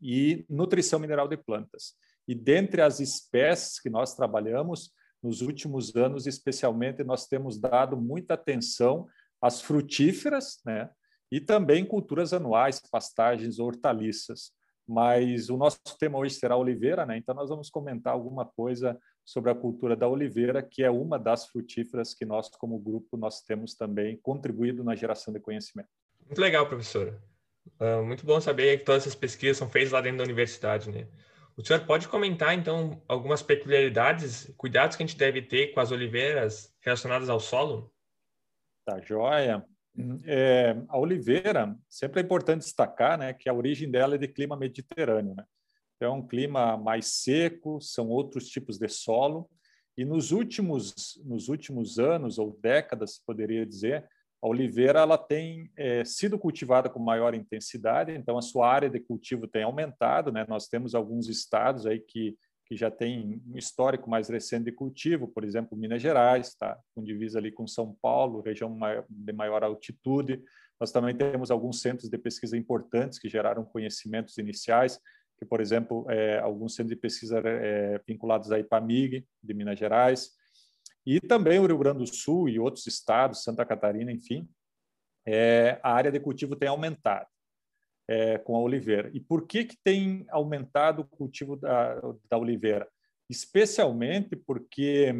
e 0.00 0.44
nutrição 0.48 0.98
mineral 0.98 1.28
de 1.28 1.36
plantas. 1.36 1.94
E 2.26 2.34
dentre 2.34 2.82
as 2.82 3.00
espécies 3.00 3.80
que 3.80 3.88
nós 3.88 4.14
trabalhamos, 4.14 4.92
nos 5.22 5.42
últimos 5.42 5.94
anos, 5.94 6.26
especialmente, 6.26 7.04
nós 7.04 7.26
temos 7.26 7.58
dado 7.58 7.96
muita 7.96 8.34
atenção 8.34 9.06
às 9.40 9.60
frutíferas, 9.60 10.60
né? 10.64 10.90
E 11.30 11.40
também 11.40 11.84
culturas 11.84 12.32
anuais, 12.32 12.80
pastagens, 12.90 13.58
hortaliças. 13.58 14.52
Mas 14.86 15.48
o 15.48 15.56
nosso 15.56 15.78
tema 15.98 16.18
hoje 16.18 16.34
será 16.34 16.56
oliveira, 16.56 17.06
né? 17.06 17.16
Então 17.16 17.34
nós 17.34 17.48
vamos 17.48 17.70
comentar 17.70 18.12
alguma 18.12 18.44
coisa 18.44 18.98
sobre 19.24 19.50
a 19.50 19.54
cultura 19.54 19.94
da 19.94 20.08
oliveira, 20.08 20.62
que 20.62 20.82
é 20.82 20.90
uma 20.90 21.18
das 21.18 21.46
frutíferas 21.46 22.12
que 22.12 22.24
nós 22.24 22.48
como 22.48 22.78
grupo 22.78 23.16
nós 23.16 23.42
temos 23.42 23.74
também 23.76 24.18
contribuído 24.20 24.82
na 24.82 24.96
geração 24.96 25.32
de 25.32 25.38
conhecimento. 25.38 25.88
Muito 26.26 26.40
legal, 26.40 26.66
professor. 26.66 27.22
Uh, 27.78 28.04
muito 28.04 28.26
bom 28.26 28.40
saber 28.40 28.78
que 28.78 28.84
todas 28.84 29.02
essas 29.02 29.14
pesquisas 29.14 29.56
são 29.56 29.68
feitas 29.68 29.92
lá 29.92 30.00
dentro 30.00 30.18
da 30.18 30.24
universidade, 30.24 30.90
né? 30.90 31.06
O 31.56 31.64
senhor 31.64 31.84
pode 31.84 32.08
comentar, 32.08 32.54
então, 32.54 33.02
algumas 33.06 33.42
peculiaridades, 33.42 34.52
cuidados 34.56 34.96
que 34.96 35.02
a 35.02 35.06
gente 35.06 35.18
deve 35.18 35.42
ter 35.42 35.74
com 35.74 35.80
as 35.80 35.92
oliveiras 35.92 36.74
relacionadas 36.80 37.28
ao 37.28 37.38
solo? 37.38 37.92
Tá 38.84 38.98
joia. 39.00 39.64
É, 40.24 40.76
a 40.88 40.98
oliveira, 40.98 41.76
sempre 41.88 42.20
é 42.20 42.24
importante 42.24 42.62
destacar 42.62 43.18
né, 43.18 43.32
que 43.32 43.48
a 43.48 43.54
origem 43.54 43.90
dela 43.90 44.14
é 44.14 44.18
de 44.18 44.28
clima 44.28 44.56
mediterrâneo. 44.56 45.34
Né? 45.34 45.44
Então, 45.96 46.14
é 46.14 46.16
um 46.16 46.26
clima 46.26 46.76
mais 46.76 47.06
seco, 47.22 47.80
são 47.80 48.08
outros 48.08 48.48
tipos 48.48 48.78
de 48.78 48.88
solo. 48.88 49.50
E 49.96 50.04
nos 50.04 50.32
últimos, 50.32 51.20
nos 51.24 51.48
últimos 51.48 51.98
anos, 51.98 52.38
ou 52.38 52.58
décadas, 52.62 53.20
poderia 53.26 53.66
dizer, 53.66 54.08
a 54.42 54.48
oliveira 54.48 55.00
ela 55.00 55.18
tem 55.18 55.70
é, 55.76 56.02
sido 56.04 56.38
cultivada 56.38 56.88
com 56.88 56.98
maior 56.98 57.34
intensidade, 57.34 58.12
então 58.12 58.38
a 58.38 58.42
sua 58.42 58.72
área 58.72 58.88
de 58.88 58.98
cultivo 58.98 59.46
tem 59.46 59.62
aumentado. 59.62 60.32
Né? 60.32 60.46
Nós 60.48 60.66
temos 60.66 60.94
alguns 60.94 61.28
estados 61.28 61.84
aí 61.84 62.00
que 62.00 62.36
que 62.70 62.76
já 62.76 62.88
tem 62.88 63.42
um 63.52 63.58
histórico 63.58 64.08
mais 64.08 64.28
recente 64.28 64.66
de 64.66 64.70
cultivo, 64.70 65.26
por 65.26 65.42
exemplo, 65.42 65.76
Minas 65.76 66.00
Gerais, 66.00 66.54
tá? 66.54 66.78
com 66.94 67.02
divisa 67.02 67.40
ali 67.40 67.50
com 67.50 67.66
São 67.66 67.96
Paulo, 68.00 68.42
região 68.42 68.78
de 69.08 69.32
maior 69.32 69.64
altitude. 69.64 70.40
Nós 70.78 70.92
também 70.92 71.16
temos 71.16 71.50
alguns 71.50 71.80
centros 71.80 72.08
de 72.08 72.16
pesquisa 72.16 72.56
importantes 72.56 73.18
que 73.18 73.28
geraram 73.28 73.64
conhecimentos 73.64 74.38
iniciais, 74.38 75.00
que, 75.36 75.44
por 75.44 75.60
exemplo, 75.60 76.08
é, 76.08 76.38
alguns 76.38 76.76
centros 76.76 76.94
de 76.94 77.00
pesquisa 77.00 77.42
é, 77.44 78.00
vinculados 78.06 78.52
à 78.52 78.58
IPAMIG, 78.60 79.26
de 79.42 79.52
Minas 79.52 79.76
Gerais, 79.76 80.30
e 81.04 81.20
também 81.20 81.58
o 81.58 81.66
Rio 81.66 81.78
Grande 81.78 81.98
do 81.98 82.06
Sul 82.06 82.48
e 82.48 82.60
outros 82.60 82.86
estados, 82.86 83.42
Santa 83.42 83.66
Catarina, 83.66 84.12
enfim, 84.12 84.48
é, 85.26 85.80
a 85.82 85.92
área 85.92 86.12
de 86.12 86.20
cultivo 86.20 86.54
tem 86.54 86.68
aumentado 86.68 87.26
é, 88.10 88.38
com 88.38 88.56
a 88.56 88.60
oliveira. 88.60 89.08
E 89.14 89.20
por 89.20 89.46
que, 89.46 89.64
que 89.64 89.76
tem 89.84 90.26
aumentado 90.30 91.02
o 91.02 91.04
cultivo 91.04 91.54
da, 91.54 91.94
da 92.28 92.36
oliveira? 92.36 92.88
Especialmente 93.28 94.34
porque 94.34 95.14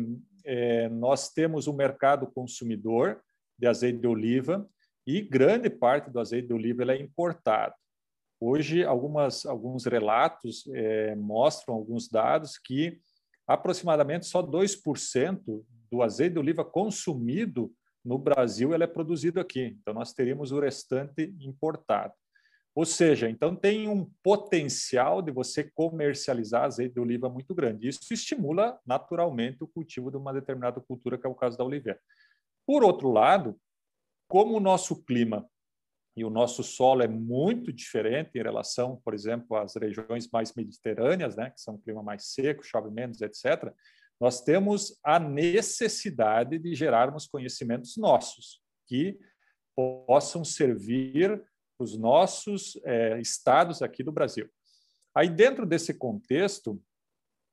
é, 0.44 0.88
nós 0.88 1.32
temos 1.32 1.68
um 1.68 1.72
mercado 1.72 2.26
consumidor 2.26 3.22
de 3.56 3.68
azeite 3.68 4.00
de 4.00 4.08
oliva 4.08 4.68
e 5.06 5.20
grande 5.20 5.70
parte 5.70 6.10
do 6.10 6.18
azeite 6.18 6.48
de 6.48 6.52
oliva 6.52 6.82
é 6.92 7.00
importado. 7.00 7.74
Hoje, 8.40 8.82
algumas, 8.82 9.46
alguns 9.46 9.84
relatos 9.84 10.66
é, 10.72 11.14
mostram 11.14 11.76
alguns 11.76 12.08
dados 12.08 12.58
que 12.58 12.98
aproximadamente 13.46 14.26
só 14.26 14.42
2% 14.42 15.64
do 15.88 16.02
azeite 16.02 16.32
de 16.32 16.40
oliva 16.40 16.64
consumido 16.64 17.72
no 18.04 18.18
Brasil 18.18 18.74
é 18.74 18.86
produzido 18.86 19.38
aqui. 19.38 19.76
Então, 19.80 19.94
nós 19.94 20.12
teríamos 20.12 20.50
o 20.50 20.58
restante 20.58 21.32
importado. 21.38 22.14
Ou 22.74 22.84
seja, 22.84 23.28
então 23.28 23.56
tem 23.56 23.88
um 23.88 24.08
potencial 24.22 25.20
de 25.20 25.32
você 25.32 25.64
comercializar 25.64 26.64
azeite 26.64 26.94
de 26.94 27.00
oliva 27.00 27.28
muito 27.28 27.54
grande. 27.54 27.88
Isso 27.88 28.12
estimula 28.12 28.78
naturalmente 28.86 29.64
o 29.64 29.68
cultivo 29.68 30.10
de 30.10 30.16
uma 30.16 30.32
determinada 30.32 30.80
cultura, 30.80 31.18
que 31.18 31.26
é 31.26 31.30
o 31.30 31.34
caso 31.34 31.58
da 31.58 31.64
oliveira. 31.64 32.00
Por 32.66 32.84
outro 32.84 33.10
lado, 33.10 33.58
como 34.28 34.56
o 34.56 34.60
nosso 34.60 35.04
clima 35.04 35.48
e 36.16 36.24
o 36.24 36.30
nosso 36.30 36.62
solo 36.62 37.02
é 37.02 37.08
muito 37.08 37.72
diferente 37.72 38.30
em 38.36 38.42
relação, 38.42 39.00
por 39.04 39.14
exemplo, 39.14 39.56
às 39.56 39.74
regiões 39.74 40.28
mais 40.30 40.54
mediterrâneas, 40.54 41.36
né, 41.36 41.50
que 41.50 41.60
são 41.60 41.74
um 41.74 41.80
clima 41.80 42.02
mais 42.02 42.26
seco, 42.26 42.62
chove 42.62 42.90
menos, 42.90 43.20
etc., 43.20 43.72
nós 44.20 44.42
temos 44.42 45.00
a 45.02 45.18
necessidade 45.18 46.58
de 46.58 46.74
gerarmos 46.74 47.26
conhecimentos 47.26 47.96
nossos 47.96 48.60
que 48.86 49.18
possam 49.74 50.44
servir 50.44 51.42
os 51.82 51.96
nossos 51.96 52.78
é, 52.84 53.20
estados 53.20 53.82
aqui 53.82 54.02
do 54.02 54.12
Brasil. 54.12 54.48
Aí, 55.14 55.28
dentro 55.28 55.66
desse 55.66 55.94
contexto, 55.94 56.80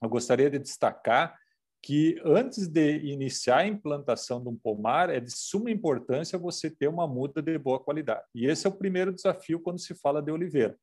eu 0.01 0.09
gostaria 0.09 0.49
de 0.49 0.59
destacar 0.59 1.37
que 1.81 2.19
antes 2.25 2.67
de 2.67 2.97
iniciar 2.97 3.59
a 3.59 3.67
implantação 3.67 4.41
de 4.41 4.49
um 4.49 4.55
pomar, 4.55 5.09
é 5.09 5.19
de 5.19 5.31
suma 5.31 5.71
importância 5.71 6.37
você 6.37 6.69
ter 6.69 6.87
uma 6.87 7.07
muda 7.07 7.41
de 7.41 7.57
boa 7.57 7.79
qualidade. 7.79 8.25
E 8.33 8.45
esse 8.45 8.67
é 8.67 8.69
o 8.69 8.75
primeiro 8.75 9.13
desafio 9.13 9.59
quando 9.59 9.79
se 9.79 9.95
fala 9.95 10.21
de 10.21 10.31
oliveira, 10.31 10.77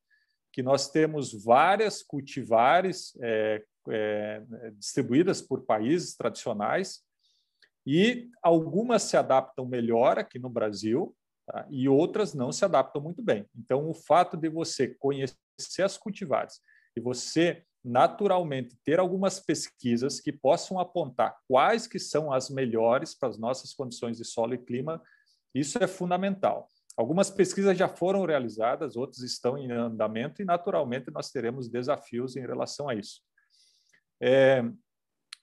que 0.51 0.63
nós 0.63 0.89
temos 0.89 1.31
várias 1.43 2.01
cultivares 2.01 3.15
é, 3.21 3.63
é, 3.89 4.41
distribuídas 4.73 5.41
por 5.41 5.65
países 5.65 6.15
tradicionais 6.15 7.01
e 7.85 8.29
algumas 8.41 9.03
se 9.03 9.15
adaptam 9.15 9.65
melhor 9.67 10.17
aqui 10.17 10.39
no 10.39 10.49
Brasil 10.49 11.15
tá? 11.45 11.65
e 11.69 11.87
outras 11.87 12.33
não 12.33 12.51
se 12.51 12.65
adaptam 12.65 13.01
muito 13.01 13.21
bem. 13.21 13.45
Então, 13.55 13.89
o 13.89 13.93
fato 13.93 14.35
de 14.37 14.49
você 14.49 14.87
conhecer 14.87 15.83
as 15.83 15.97
cultivares 15.97 16.59
e 16.95 16.99
você 16.99 17.63
naturalmente 17.83 18.75
ter 18.83 18.99
algumas 18.99 19.39
pesquisas 19.39 20.19
que 20.19 20.31
possam 20.31 20.79
apontar 20.79 21.37
quais 21.47 21.85
que 21.85 21.99
são 21.99 22.33
as 22.33 22.49
melhores 22.49 23.13
para 23.13 23.29
as 23.29 23.37
nossas 23.37 23.73
condições 23.73 24.17
de 24.17 24.25
solo 24.25 24.55
e 24.55 24.57
clima, 24.57 25.01
isso 25.53 25.77
é 25.81 25.87
fundamental. 25.87 26.67
Algumas 26.97 27.29
pesquisas 27.29 27.77
já 27.77 27.87
foram 27.87 28.25
realizadas, 28.25 28.95
outras 28.95 29.19
estão 29.19 29.57
em 29.57 29.71
andamento 29.71 30.41
e 30.41 30.45
naturalmente 30.45 31.11
nós 31.11 31.29
teremos 31.29 31.69
desafios 31.69 32.35
em 32.35 32.41
relação 32.41 32.89
a 32.89 32.95
isso. 32.95 33.21
É, 34.21 34.63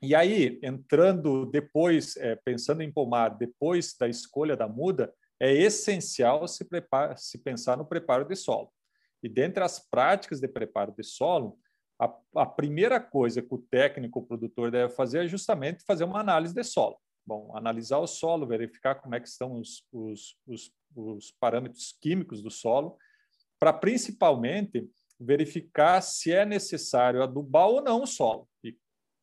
e 0.03 0.15
aí, 0.17 0.59
entrando 0.63 1.47
depois, 1.47 2.17
é, 2.17 2.35
pensando 2.35 2.83
em 2.83 2.91
pomar, 2.91 3.29
depois 3.29 3.95
da 3.97 4.09
escolha 4.09 4.57
da 4.57 4.67
muda, 4.67 5.15
é 5.43 5.53
essencial 5.53 6.47
se, 6.47 6.65
prepara, 6.65 7.17
se 7.17 7.37
pensar 7.37 7.77
no 7.77 7.85
preparo 7.85 8.25
de 8.25 8.37
solo. 8.37 8.73
E 9.21 9.29
dentre 9.29 9.65
as 9.65 9.81
práticas 9.81 10.39
de 10.39 10.47
preparo 10.47 10.95
de 10.97 11.03
solo, 11.03 11.59
a, 12.01 12.15
a 12.37 12.47
primeira 12.47 13.01
coisa 13.01 13.43
que 13.43 13.53
o 13.53 13.59
técnico, 13.59 14.21
o 14.21 14.25
produtor 14.25 14.71
deve 14.71 14.95
fazer 14.95 15.25
é 15.25 15.29
justamente 15.29 15.85
fazer 15.85 16.05
uma 16.05 16.21
análise 16.21 16.55
de 16.55 16.63
solo. 16.63 16.97
Bom, 17.27 17.57
analisar 17.57 17.99
o 17.99 18.07
solo, 18.07 18.47
verificar 18.47 18.95
como 18.95 19.17
é 19.17 19.21
que 19.21 19.27
estão 19.27 19.59
os, 19.59 19.85
os, 19.93 20.37
os, 20.47 20.73
os 20.95 21.33
parâmetros 21.41 21.97
químicos 22.01 22.41
do 22.41 22.51
solo, 22.51 22.97
para 23.59 23.73
principalmente 23.73 24.89
verificar 25.19 26.01
se 26.03 26.33
é 26.33 26.45
necessário 26.45 27.21
adubar 27.21 27.67
ou 27.67 27.83
não 27.83 28.03
o 28.03 28.07
solo. 28.07 28.49
E, 28.63 28.77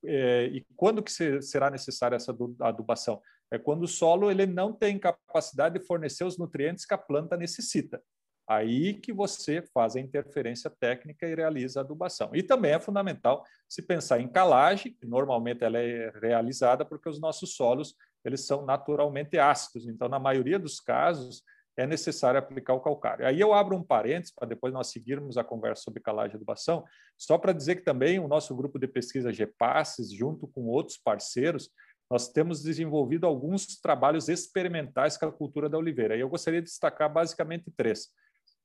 é, 0.04 0.48
e 0.48 0.66
quando 0.76 1.02
que 1.02 1.42
será 1.42 1.70
necessária 1.70 2.18
essa 2.18 2.36
adubação? 2.60 3.22
É 3.52 3.58
quando 3.58 3.84
o 3.84 3.88
solo 3.88 4.30
ele 4.30 4.46
não 4.46 4.74
tem 4.74 5.00
capacidade 5.00 5.80
de 5.80 5.86
fornecer 5.86 6.24
os 6.24 6.38
nutrientes 6.38 6.86
que 6.86 6.94
a 6.94 6.98
planta 6.98 7.36
necessita. 7.36 8.02
Aí 8.48 8.96
que 8.96 9.14
você 9.14 9.62
faz 9.62 9.96
a 9.96 10.00
interferência 10.00 10.72
técnica 10.80 11.28
e 11.28 11.36
realiza 11.36 11.80
a 11.80 11.84
adubação. 11.84 12.32
E 12.34 12.42
também 12.42 12.72
é 12.72 12.80
fundamental 12.80 13.44
se 13.68 13.82
pensar 13.82 14.20
em 14.20 14.28
calagem, 14.28 14.92
que 14.94 15.06
normalmente 15.06 15.64
ela 15.64 15.78
é 15.78 16.12
realizada 16.20 16.84
porque 16.84 17.08
os 17.08 17.20
nossos 17.22 17.56
solos 17.56 17.96
eles 18.26 18.46
são 18.46 18.66
naturalmente 18.66 19.38
ácidos. 19.38 19.88
Então, 19.88 20.10
na 20.10 20.20
maioria 20.20 20.58
dos 20.58 20.80
casos, 20.80 21.44
é 21.78 21.88
necessário 21.88 22.40
aplicar 22.40 22.74
o 22.74 22.82
calcário. 22.82 23.26
Aí 23.26 23.40
eu 23.40 23.54
abro 23.54 23.76
um 23.76 23.84
parênteses 23.84 24.34
para 24.34 24.48
depois 24.48 24.74
nós 24.74 24.88
seguirmos 24.88 25.38
a 25.38 25.44
conversa 25.44 25.84
sobre 25.84 26.02
calagem 26.02 26.34
e 26.34 26.36
adubação, 26.36 26.84
só 27.18 27.38
para 27.38 27.54
dizer 27.54 27.76
que 27.76 27.84
também 27.84 28.20
o 28.20 28.28
nosso 28.28 28.56
grupo 28.56 28.78
de 28.78 28.88
pesquisa 28.88 29.32
GEPASSES, 29.32 30.12
junto 30.12 30.48
com 30.48 30.66
outros 30.66 30.98
parceiros, 30.98 31.70
nós 32.10 32.28
temos 32.28 32.64
desenvolvido 32.64 33.28
alguns 33.28 33.80
trabalhos 33.80 34.30
experimentais 34.30 35.16
com 35.16 35.28
a 35.28 35.32
cultura 35.32 35.70
da 35.70 35.78
oliveira. 35.78 36.18
E 36.18 36.22
eu 36.22 36.30
gostaria 36.30 36.62
de 36.62 36.68
destacar 36.68 37.12
basicamente 37.12 37.72
três. 37.78 38.10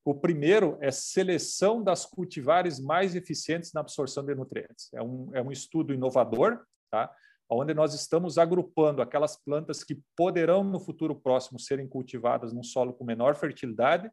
O 0.05 0.15
primeiro 0.15 0.79
é 0.81 0.91
seleção 0.91 1.83
das 1.83 2.07
cultivares 2.07 2.79
mais 2.79 3.15
eficientes 3.15 3.73
na 3.73 3.81
absorção 3.81 4.25
de 4.25 4.35
nutrientes. 4.35 4.93
É 4.95 5.03
um, 5.03 5.31
é 5.35 5.43
um 5.43 5.53
estudo 5.53 5.93
inovador, 5.93 6.61
tá? 6.91 7.11
onde 7.51 7.75
nós 7.75 7.95
estamos 7.95 8.39
agrupando 8.39 9.03
aquelas 9.03 9.37
plantas 9.37 9.85
que 9.85 10.03
poderão, 10.17 10.65
no 10.65 10.81
futuro 10.81 11.15
próximo, 11.15 11.59
serem 11.59 11.87
cultivadas 11.87 12.53
num 12.53 12.63
solo 12.63 12.93
com 12.93 13.05
menor 13.05 13.35
fertilidade 13.35 14.11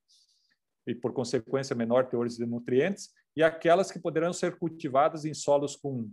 e, 0.85 0.93
por 0.93 1.13
consequência, 1.13 1.75
menor 1.75 2.07
teores 2.07 2.37
de 2.37 2.45
nutrientes, 2.45 3.09
e 3.35 3.43
aquelas 3.43 3.91
que 3.91 3.99
poderão 3.99 4.33
ser 4.33 4.57
cultivadas 4.57 5.25
em 5.25 5.33
solos 5.33 5.75
com 5.75 6.09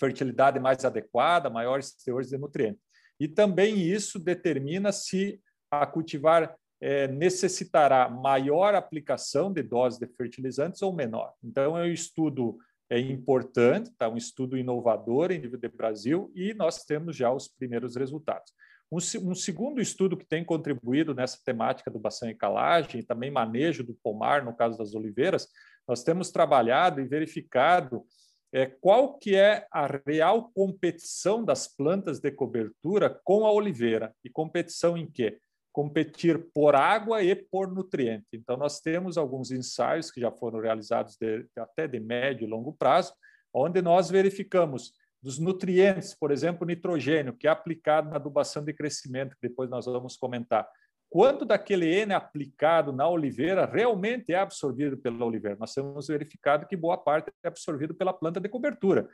fertilidade 0.00 0.58
mais 0.58 0.84
adequada, 0.84 1.50
maiores 1.50 1.92
teores 1.92 2.30
de 2.30 2.38
nutrientes. 2.38 2.82
E 3.20 3.28
também 3.28 3.78
isso 3.78 4.18
determina 4.18 4.90
se 4.90 5.38
a 5.70 5.86
cultivar 5.86 6.56
é, 6.80 7.06
necessitará 7.06 8.08
maior 8.08 8.74
aplicação 8.74 9.52
de 9.52 9.62
doses 9.62 9.98
de 9.98 10.06
fertilizantes 10.06 10.80
ou 10.80 10.92
menor. 10.92 11.34
Então, 11.44 11.76
é 11.76 11.82
um 11.82 11.92
estudo 11.92 12.58
é 12.88 12.98
importante, 12.98 13.92
tá? 13.96 14.08
um 14.08 14.16
estudo 14.16 14.58
inovador 14.58 15.30
em 15.30 15.38
nível 15.38 15.58
de 15.58 15.68
Brasil, 15.68 16.32
e 16.34 16.52
nós 16.54 16.84
temos 16.84 17.14
já 17.14 17.32
os 17.32 17.46
primeiros 17.46 17.94
resultados. 17.94 18.52
Um, 18.90 18.98
um 19.30 19.34
segundo 19.34 19.80
estudo 19.80 20.16
que 20.16 20.26
tem 20.26 20.44
contribuído 20.44 21.14
nessa 21.14 21.38
temática 21.44 21.88
do 21.88 22.00
bação 22.00 22.28
e 22.28 22.34
calagem, 22.34 23.00
e 23.00 23.04
também 23.04 23.30
manejo 23.30 23.84
do 23.84 23.94
pomar, 24.02 24.44
no 24.44 24.56
caso 24.56 24.76
das 24.76 24.92
oliveiras, 24.92 25.46
nós 25.86 26.02
temos 26.02 26.32
trabalhado 26.32 27.00
e 27.00 27.06
verificado 27.06 28.04
é, 28.52 28.66
qual 28.66 29.18
que 29.18 29.36
é 29.36 29.66
a 29.70 29.86
real 30.06 30.50
competição 30.52 31.44
das 31.44 31.68
plantas 31.68 32.20
de 32.20 32.30
cobertura 32.30 33.20
com 33.24 33.46
a 33.46 33.52
oliveira. 33.52 34.14
E 34.24 34.30
competição 34.30 34.96
em 34.96 35.10
quê? 35.10 35.38
competir 35.72 36.50
por 36.52 36.74
água 36.74 37.22
e 37.22 37.34
por 37.34 37.72
nutriente. 37.72 38.26
Então, 38.32 38.56
nós 38.56 38.80
temos 38.80 39.16
alguns 39.16 39.50
ensaios 39.50 40.10
que 40.10 40.20
já 40.20 40.30
foram 40.30 40.60
realizados 40.60 41.16
de, 41.16 41.46
até 41.56 41.86
de 41.86 42.00
médio 42.00 42.44
e 42.44 42.50
longo 42.50 42.72
prazo, 42.72 43.14
onde 43.54 43.80
nós 43.80 44.10
verificamos 44.10 44.92
dos 45.22 45.38
nutrientes, 45.38 46.14
por 46.14 46.30
exemplo, 46.30 46.66
nitrogênio, 46.66 47.36
que 47.36 47.46
é 47.46 47.50
aplicado 47.50 48.08
na 48.08 48.16
adubação 48.16 48.64
de 48.64 48.72
crescimento, 48.72 49.36
que 49.36 49.48
depois 49.48 49.68
nós 49.68 49.84
vamos 49.84 50.16
comentar. 50.16 50.68
Quanto 51.10 51.44
daquele 51.44 51.92
N 51.92 52.14
aplicado 52.14 52.92
na 52.92 53.08
oliveira 53.08 53.66
realmente 53.66 54.32
é 54.32 54.38
absorvido 54.38 54.96
pela 54.96 55.24
oliveira? 55.24 55.56
Nós 55.58 55.74
temos 55.74 56.06
verificado 56.06 56.68
que 56.68 56.76
boa 56.76 56.96
parte 56.96 57.32
é 57.42 57.48
absorvido 57.48 57.92
pela 57.92 58.12
planta 58.12 58.38
de 58.38 58.48
cobertura. 58.48 59.08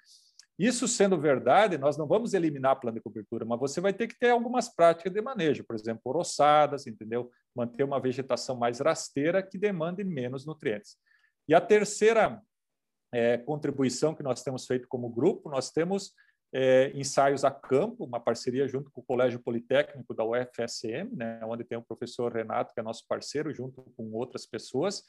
Isso 0.58 0.86
sendo 0.86 1.18
verdade, 1.18 1.78
nós 1.78 1.96
não 1.96 2.06
vamos 2.06 2.34
eliminar 2.34 2.72
a 2.72 2.76
planta 2.76 2.98
de 2.98 3.02
cobertura, 3.02 3.46
mas 3.46 3.58
você 3.58 3.80
vai 3.80 3.94
ter 3.94 4.06
que 4.08 4.18
ter 4.18 4.28
algumas 4.28 4.68
práticas 4.68 5.10
de 5.10 5.22
manejo, 5.22 5.64
por 5.64 5.74
exemplo, 5.74 6.02
orossadas, 6.04 6.86
entendeu? 6.86 7.30
Manter 7.54 7.84
uma 7.84 8.00
vegetação 8.00 8.56
mais 8.56 8.78
rasteira 8.78 9.42
que 9.42 9.56
demande 9.56 10.04
menos 10.04 10.44
nutrientes. 10.44 10.98
E 11.48 11.54
a 11.54 11.60
terceira 11.62 12.42
é, 13.12 13.38
contribuição 13.38 14.14
que 14.14 14.22
nós 14.22 14.42
temos 14.42 14.66
feito 14.66 14.86
como 14.86 15.08
grupo, 15.08 15.48
nós 15.48 15.70
temos 15.70 16.12
é, 16.52 16.90
ensaios 16.94 17.44
a 17.44 17.50
campo, 17.50 18.04
uma 18.04 18.20
parceria 18.20 18.66
junto 18.66 18.90
com 18.90 19.00
o 19.00 19.04
Colégio 19.04 19.40
Politécnico 19.40 20.14
da 20.14 20.24
UFSM, 20.24 21.14
né, 21.14 21.40
onde 21.44 21.64
tem 21.64 21.76
o 21.76 21.82
professor 21.82 22.32
Renato, 22.32 22.72
que 22.72 22.80
é 22.80 22.82
nosso 22.82 23.04
parceiro, 23.08 23.52
junto 23.52 23.82
com 23.96 24.12
outras 24.12 24.46
pessoas, 24.46 25.02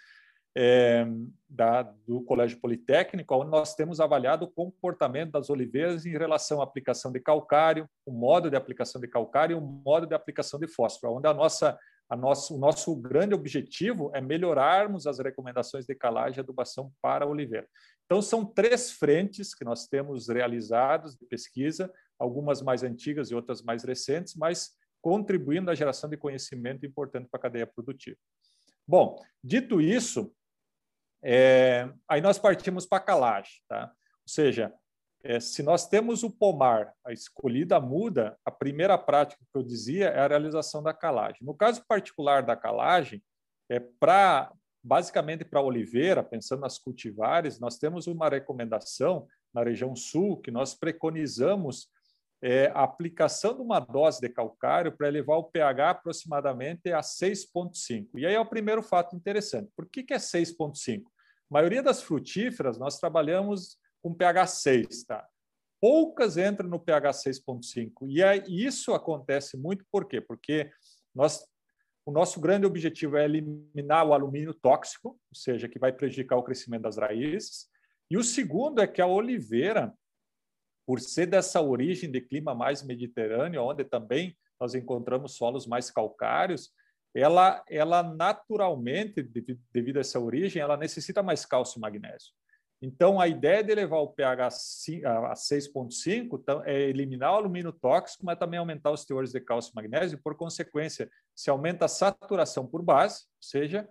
é, 0.59 1.05
da, 1.47 1.83
do 1.83 2.21
Colégio 2.21 2.59
Politécnico, 2.59 3.35
onde 3.35 3.51
nós 3.51 3.75
temos 3.75 3.99
avaliado 3.99 4.45
o 4.45 4.51
comportamento 4.51 5.31
das 5.31 5.51
oliveiras 5.51 6.03
em 6.05 6.17
relação 6.17 6.61
à 6.61 6.63
aplicação 6.63 7.11
de 7.11 7.19
calcário, 7.19 7.87
o 8.03 8.11
modo 8.11 8.49
de 8.49 8.55
aplicação 8.55 8.99
de 8.99 9.07
calcário 9.07 9.55
e 9.55 9.59
o 9.59 9.61
modo 9.61 10.07
de 10.07 10.15
aplicação 10.15 10.59
de 10.59 10.67
fósforo, 10.67 11.13
onde 11.13 11.27
a 11.27 11.33
nossa, 11.33 11.77
nosso, 12.15 12.55
o 12.55 12.57
nosso 12.57 12.95
grande 12.95 13.33
objetivo 13.33 14.11
é 14.13 14.21
melhorarmos 14.21 15.05
as 15.05 15.19
recomendações 15.19 15.85
de 15.85 15.93
calagem 15.93 16.37
e 16.37 16.39
adubação 16.39 16.91
para 17.01 17.25
a 17.25 17.27
oliveira. 17.27 17.67
Então, 18.05 18.21
são 18.21 18.45
três 18.45 18.91
frentes 18.91 19.53
que 19.53 19.65
nós 19.65 19.87
temos 19.87 20.29
realizados 20.29 21.15
de 21.15 21.25
pesquisa, 21.25 21.91
algumas 22.17 22.61
mais 22.61 22.83
antigas 22.83 23.29
e 23.29 23.35
outras 23.35 23.61
mais 23.61 23.83
recentes, 23.83 24.35
mas 24.35 24.71
contribuindo 25.01 25.69
à 25.69 25.75
geração 25.75 26.09
de 26.09 26.17
conhecimento 26.17 26.85
importante 26.85 27.27
para 27.29 27.39
a 27.39 27.43
cadeia 27.43 27.67
produtiva. 27.67 28.17
Bom, 28.87 29.21
dito 29.43 29.81
isso, 29.81 30.33
é, 31.21 31.91
aí 32.07 32.21
nós 32.21 32.39
partimos 32.39 32.85
para 32.85 32.99
a 32.99 33.05
calagem. 33.05 33.61
Tá? 33.67 33.91
Ou 33.91 34.29
seja, 34.29 34.73
é, 35.23 35.39
se 35.39 35.63
nós 35.63 35.87
temos 35.87 36.23
o 36.23 36.29
pomar, 36.29 36.93
a 37.05 37.11
escolhida 37.11 37.79
muda, 37.79 38.37
a 38.45 38.51
primeira 38.51 38.97
prática 38.97 39.43
que 39.51 39.57
eu 39.57 39.63
dizia 39.63 40.09
é 40.09 40.19
a 40.19 40.27
realização 40.27 40.81
da 40.81 40.93
calagem. 40.93 41.39
No 41.41 41.55
caso 41.55 41.83
particular 41.87 42.43
da 42.43 42.55
calagem, 42.55 43.21
é 43.69 43.79
para 43.79 44.51
basicamente 44.83 45.43
para 45.43 45.59
oliveira, 45.59 46.23
pensando 46.23 46.61
nas 46.61 46.77
cultivares, 46.77 47.59
nós 47.59 47.77
temos 47.77 48.07
uma 48.07 48.29
recomendação 48.29 49.27
na 49.53 49.61
região 49.61 49.93
sul 49.95 50.39
que 50.39 50.49
nós 50.49 50.73
preconizamos 50.73 51.89
é, 52.41 52.67
a 52.67 52.83
aplicação 52.83 53.53
de 53.53 53.61
uma 53.61 53.79
dose 53.79 54.21
de 54.21 54.29
calcário 54.29 54.95
para 54.95 55.07
elevar 55.07 55.39
o 55.39 55.43
pH 55.43 55.89
aproximadamente 55.89 56.91
a 56.91 57.01
6,5. 57.01 58.11
E 58.15 58.25
aí 58.25 58.33
é 58.33 58.39
o 58.39 58.45
primeiro 58.45 58.81
fato 58.81 59.15
interessante. 59.15 59.69
Por 59.75 59.87
que, 59.87 60.03
que 60.03 60.13
é 60.13 60.17
6,5? 60.17 61.01
A 61.03 61.09
maioria 61.49 61.83
das 61.83 62.01
frutíferas 62.01 62.77
nós 62.77 62.97
trabalhamos 62.97 63.77
com 64.01 64.13
pH 64.13 64.47
6, 64.47 65.03
tá? 65.05 65.27
Poucas 65.79 66.37
entram 66.37 66.67
no 66.67 66.79
pH 66.79 67.11
6,5. 67.11 68.07
E 68.07 68.23
aí, 68.23 68.43
isso 68.47 68.93
acontece 68.93 69.57
muito 69.57 69.85
por 69.91 70.07
quê? 70.07 70.19
Porque 70.19 70.71
nós, 71.13 71.45
o 72.05 72.11
nosso 72.11 72.39
grande 72.39 72.65
objetivo 72.65 73.17
é 73.17 73.25
eliminar 73.25 74.07
o 74.07 74.13
alumínio 74.13 74.53
tóxico, 74.53 75.09
ou 75.09 75.35
seja, 75.35 75.67
que 75.67 75.77
vai 75.77 75.91
prejudicar 75.91 76.37
o 76.37 76.43
crescimento 76.43 76.83
das 76.83 76.97
raízes. 76.97 77.67
E 78.09 78.17
o 78.17 78.23
segundo 78.23 78.81
é 78.81 78.87
que 78.87 79.01
a 79.01 79.07
oliveira, 79.07 79.93
por 80.85 80.99
ser 80.99 81.27
dessa 81.27 81.61
origem 81.61 82.09
de 82.09 82.21
clima 82.21 82.55
mais 82.55 82.81
mediterrâneo, 82.81 83.63
onde 83.63 83.83
também 83.83 84.35
nós 84.59 84.73
encontramos 84.73 85.35
solos 85.35 85.67
mais 85.67 85.91
calcários, 85.91 86.71
ela, 87.13 87.63
ela 87.69 88.03
naturalmente, 88.03 89.21
devido 89.73 89.97
a 89.97 90.01
essa 90.01 90.19
origem, 90.19 90.61
ela 90.61 90.77
necessita 90.77 91.23
mais 91.23 91.45
cálcio 91.45 91.79
e 91.79 91.81
magnésio. 91.81 92.31
Então, 92.81 93.19
a 93.19 93.27
ideia 93.27 93.63
de 93.63 93.71
elevar 93.71 93.99
o 94.01 94.09
pH 94.09 94.47
a 94.47 95.33
6,5 95.33 96.39
então, 96.39 96.63
é 96.63 96.79
eliminar 96.79 97.33
o 97.33 97.37
alumínio 97.37 97.71
tóxico, 97.71 98.23
mas 98.23 98.37
também 98.37 98.59
aumentar 98.59 98.91
os 98.91 99.03
teores 99.03 99.31
de 99.31 99.39
cálcio 99.39 99.71
e 99.71 99.75
magnésio. 99.75 100.19
Por 100.23 100.35
consequência, 100.35 101.09
se 101.35 101.49
aumenta 101.49 101.85
a 101.85 101.87
saturação 101.87 102.67
por 102.67 102.83
base, 102.83 103.23
ou 103.23 103.41
seja, 103.41 103.89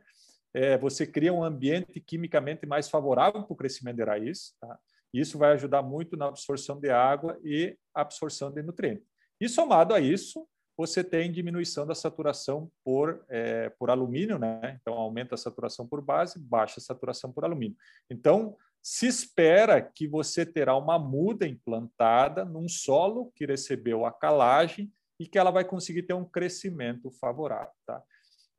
é, 0.55 0.79
você 0.79 1.07
cria 1.07 1.33
um 1.33 1.43
ambiente 1.43 2.01
quimicamente 2.01 2.65
mais 2.65 2.89
favorável 2.89 3.43
para 3.43 3.53
o 3.53 3.57
crescimento 3.57 3.97
de 3.97 4.05
raiz. 4.05 4.55
Tá? 4.61 4.79
Isso 5.13 5.37
vai 5.37 5.53
ajudar 5.53 5.83
muito 5.83 6.17
na 6.17 6.27
absorção 6.27 6.79
de 6.79 6.89
água 6.89 7.39
e 7.45 7.77
absorção 7.93 8.53
de 8.53 8.63
nutrientes. 8.63 9.07
E 9.41 9.49
somado 9.49 9.95
a 9.95 10.01
isso, 10.01 10.47
você 10.77 11.03
tem 11.03 11.33
diminuição 11.33 11.87
da 11.87 11.95
saturação 11.95 12.71
por, 12.85 13.25
é, 13.29 13.71
por 13.71 13.91
alumínio, 13.91 14.39
né? 14.39 14.79
Então, 14.81 14.95
aumenta 14.95 15.35
a 15.35 15.39
saturação 15.39 15.87
por 15.87 16.03
base, 16.03 16.39
baixa 16.39 16.79
a 16.79 16.83
saturação 16.83 17.33
por 17.33 17.45
alumínio. 17.45 17.77
Então, 18.11 18.57
se 18.87 19.07
espera 19.07 19.83
que 19.83 20.07
você 20.07 20.47
terá 20.47 20.77
uma 20.77 20.99
muda 20.99 21.47
implantada 21.47 22.45
num 22.45 22.69
solo 22.69 23.33
que 23.35 23.45
recebeu 23.45 24.07
a 24.07 24.13
calagem 24.13 24.93
e 25.19 25.27
que 25.27 25.39
ela 25.39 25.51
vai 25.51 25.65
conseguir 25.65 26.05
ter 26.05 26.15
um 26.15 26.25
crescimento 26.25 27.11
favorável, 27.11 27.73
tá? 27.85 28.01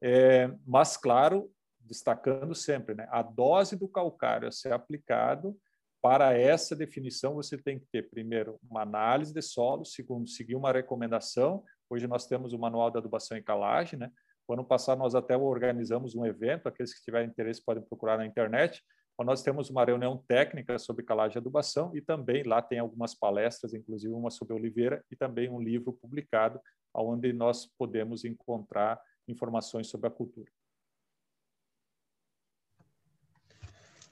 É, 0.02 0.52
mas, 0.66 0.98
claro, 0.98 1.50
destacando 1.80 2.54
sempre, 2.54 2.94
né? 2.94 3.08
A 3.10 3.22
dose 3.22 3.78
do 3.78 3.88
calcário 3.88 4.48
a 4.48 4.52
ser 4.52 4.74
aplicado 4.74 5.58
para 6.02 6.38
essa 6.38 6.76
definição, 6.76 7.36
você 7.36 7.58
tem 7.58 7.80
que 7.80 7.86
ter, 7.92 8.10
primeiro, 8.10 8.60
uma 8.70 8.82
análise 8.82 9.34
de 9.34 9.42
solo, 9.42 9.86
segundo, 9.86 10.28
seguir 10.28 10.56
uma 10.56 10.74
recomendação, 10.74 11.64
Hoje 11.90 12.06
nós 12.06 12.28
temos 12.28 12.52
o 12.52 12.60
Manual 12.60 12.92
da 12.92 13.00
Adubação 13.00 13.38
em 13.38 13.44
Calagem, 13.44 13.98
né? 13.98 14.12
O 14.46 14.54
ano 14.54 14.66
passado 14.66 15.00
nós 15.00 15.16
até 15.16 15.38
organizamos 15.38 16.16
um 16.16 16.26
evento, 16.26 16.68
aqueles 16.68 16.94
que 16.94 17.02
tiverem 17.02 17.30
interesse 17.30 17.64
podem 17.64 17.82
procurar 17.82 18.18
na 18.18 18.26
internet, 18.26 18.84
nós 19.26 19.42
temos 19.42 19.70
uma 19.70 19.84
reunião 19.84 20.24
técnica 20.28 20.78
sobre 20.78 21.04
calagem 21.04 21.38
e 21.38 21.40
adubação 21.40 21.96
e 21.96 22.02
também 22.02 22.44
lá 22.44 22.62
tem 22.62 22.80
algumas 22.80 23.16
palestras, 23.16 23.74
inclusive 23.74 24.14
uma 24.14 24.30
sobre 24.30 24.54
oliveira 24.54 25.04
e 25.12 25.16
também 25.16 25.50
um 25.50 25.60
livro 25.60 25.92
publicado 25.94 26.60
onde 26.94 27.34
nós 27.34 27.66
podemos 27.78 28.24
encontrar 28.26 29.00
informações 29.28 29.88
sobre 29.88 30.08
a 30.08 30.12
cultura. 30.12 30.50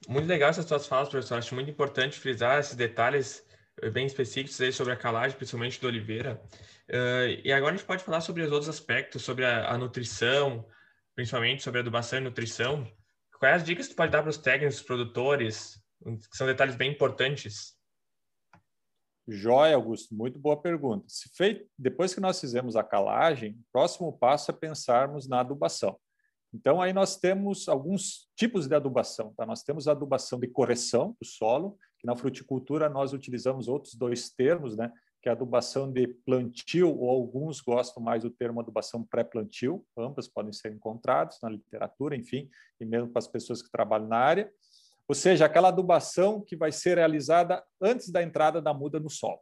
Muito 0.07 0.27
legal 0.27 0.49
essas 0.49 0.65
suas 0.65 0.87
falas, 0.87 1.09
professor. 1.09 1.37
Acho 1.37 1.55
muito 1.55 1.69
importante 1.69 2.19
frisar 2.19 2.59
esses 2.59 2.75
detalhes 2.75 3.45
bem 3.91 4.05
específicos 4.05 4.59
aí 4.61 4.71
sobre 4.71 4.93
a 4.93 4.97
calagem, 4.97 5.35
principalmente 5.35 5.81
do 5.81 5.87
oliveira. 5.87 6.41
Uh, 6.89 7.41
e 7.43 7.51
agora 7.51 7.73
a 7.73 7.77
gente 7.77 7.87
pode 7.87 8.03
falar 8.03 8.21
sobre 8.21 8.43
os 8.43 8.51
outros 8.51 8.69
aspectos, 8.69 9.23
sobre 9.23 9.45
a, 9.45 9.71
a 9.71 9.77
nutrição, 9.77 10.65
principalmente 11.15 11.63
sobre 11.63 11.79
a 11.79 11.81
adubação 11.81 12.19
e 12.19 12.21
nutrição. 12.21 12.87
Quais 13.39 13.61
as 13.61 13.63
dicas 13.63 13.87
que 13.87 13.93
tu 13.93 13.97
pode 13.97 14.11
dar 14.11 14.21
para 14.21 14.29
os 14.29 14.37
técnicos, 14.37 14.81
produtores, 14.81 15.81
que 16.03 16.37
são 16.37 16.47
detalhes 16.47 16.75
bem 16.75 16.91
importantes? 16.91 17.75
Joia, 19.27 19.75
Augusto, 19.75 20.15
muito 20.15 20.37
boa 20.37 20.61
pergunta. 20.61 21.05
Feito, 21.35 21.67
depois 21.77 22.13
que 22.13 22.21
nós 22.21 22.39
fizemos 22.39 22.75
a 22.75 22.83
calagem, 22.83 23.53
o 23.53 23.71
próximo 23.71 24.15
passo 24.17 24.51
é 24.51 24.53
pensarmos 24.53 25.27
na 25.27 25.39
adubação. 25.39 25.99
Então, 26.53 26.81
aí 26.81 26.93
nós 26.93 27.17
temos 27.17 27.67
alguns 27.67 28.29
tipos 28.35 28.67
de 28.67 28.75
adubação. 28.75 29.33
Tá? 29.35 29.45
Nós 29.45 29.63
temos 29.63 29.87
a 29.87 29.91
adubação 29.91 30.39
de 30.39 30.47
correção 30.47 31.15
do 31.19 31.27
solo, 31.27 31.77
que 31.99 32.07
na 32.07 32.15
fruticultura 32.15 32.87
nós 32.87 33.13
utilizamos 33.13 33.67
outros 33.67 33.95
dois 33.95 34.29
termos, 34.29 34.77
né? 34.77 34.91
Que 35.25 35.29
é 35.29 35.31
adubação 35.31 35.91
de 35.91 36.07
plantio, 36.07 36.95
ou 36.95 37.09
alguns 37.09 37.59
gostam 37.59 38.03
mais 38.03 38.21
do 38.21 38.29
termo 38.29 38.59
adubação 38.59 39.03
pré-plantio, 39.03 39.83
ambas 39.97 40.27
podem 40.27 40.53
ser 40.53 40.71
encontradas 40.71 41.39
na 41.41 41.49
literatura, 41.49 42.15
enfim, 42.15 42.47
e 42.79 42.85
mesmo 42.85 43.09
para 43.09 43.17
as 43.17 43.27
pessoas 43.27 43.59
que 43.59 43.71
trabalham 43.71 44.07
na 44.07 44.19
área. 44.19 44.53
Ou 45.07 45.15
seja, 45.15 45.45
aquela 45.45 45.69
adubação 45.69 46.41
que 46.41 46.55
vai 46.55 46.71
ser 46.71 46.99
realizada 46.99 47.63
antes 47.81 48.11
da 48.11 48.21
entrada 48.21 48.61
da 48.61 48.71
muda 48.71 48.99
no 48.99 49.09
solo. 49.09 49.39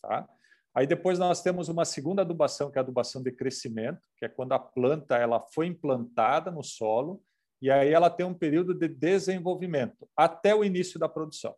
Tá? 0.00 0.26
Aí 0.74 0.86
depois 0.86 1.18
nós 1.18 1.42
temos 1.42 1.68
uma 1.68 1.84
segunda 1.84 2.22
adubação, 2.22 2.70
que 2.70 2.78
é 2.78 2.80
a 2.80 2.82
adubação 2.82 3.22
de 3.22 3.30
crescimento, 3.30 4.00
que 4.16 4.24
é 4.24 4.30
quando 4.30 4.52
a 4.52 4.58
planta 4.58 5.18
ela 5.18 5.40
foi 5.52 5.66
implantada 5.66 6.50
no 6.50 6.62
solo 6.62 7.22
e 7.60 7.70
aí 7.70 7.92
ela 7.92 8.08
tem 8.08 8.24
um 8.24 8.32
período 8.32 8.72
de 8.72 8.88
desenvolvimento 8.88 10.08
até 10.16 10.54
o 10.54 10.64
início 10.64 10.98
da 10.98 11.06
produção. 11.06 11.54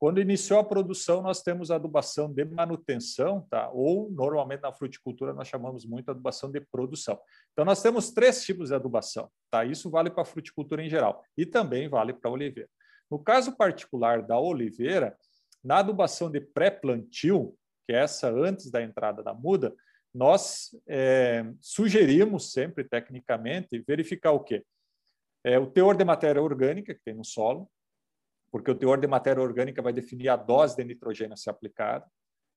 Quando 0.00 0.18
iniciou 0.18 0.58
a 0.58 0.64
produção, 0.64 1.20
nós 1.20 1.42
temos 1.42 1.70
adubação 1.70 2.32
de 2.32 2.42
manutenção, 2.42 3.46
tá? 3.50 3.68
ou 3.70 4.10
normalmente 4.10 4.62
na 4.62 4.72
fruticultura 4.72 5.34
nós 5.34 5.46
chamamos 5.46 5.84
muito 5.84 6.10
adubação 6.10 6.50
de 6.50 6.58
produção. 6.58 7.20
Então, 7.52 7.66
nós 7.66 7.82
temos 7.82 8.10
três 8.10 8.42
tipos 8.42 8.70
de 8.70 8.74
adubação. 8.74 9.30
Tá? 9.50 9.62
Isso 9.62 9.90
vale 9.90 10.08
para 10.08 10.22
a 10.22 10.24
fruticultura 10.24 10.82
em 10.82 10.88
geral 10.88 11.22
e 11.36 11.44
também 11.44 11.86
vale 11.86 12.14
para 12.14 12.30
a 12.30 12.32
oliveira. 12.32 12.70
No 13.10 13.18
caso 13.18 13.54
particular 13.54 14.22
da 14.22 14.40
oliveira, 14.40 15.14
na 15.62 15.80
adubação 15.80 16.30
de 16.30 16.40
pré-plantio, 16.40 17.54
que 17.86 17.92
é 17.92 17.98
essa 17.98 18.30
antes 18.30 18.70
da 18.70 18.82
entrada 18.82 19.22
da 19.22 19.34
muda, 19.34 19.74
nós 20.14 20.70
é, 20.88 21.44
sugerimos 21.60 22.52
sempre, 22.52 22.84
tecnicamente, 22.84 23.84
verificar 23.86 24.32
o 24.32 24.40
quê? 24.40 24.64
É, 25.44 25.58
o 25.58 25.66
teor 25.66 25.94
de 25.94 26.06
matéria 26.06 26.40
orgânica 26.40 26.94
que 26.94 27.02
tem 27.04 27.12
no 27.12 27.24
solo, 27.24 27.68
porque 28.50 28.70
o 28.70 28.74
teor 28.74 29.00
de 29.00 29.06
matéria 29.06 29.42
orgânica 29.42 29.80
vai 29.80 29.92
definir 29.92 30.28
a 30.28 30.36
dose 30.36 30.76
de 30.76 30.84
nitrogênio 30.84 31.34
a 31.34 31.36
ser 31.36 31.50
aplicada. 31.50 32.06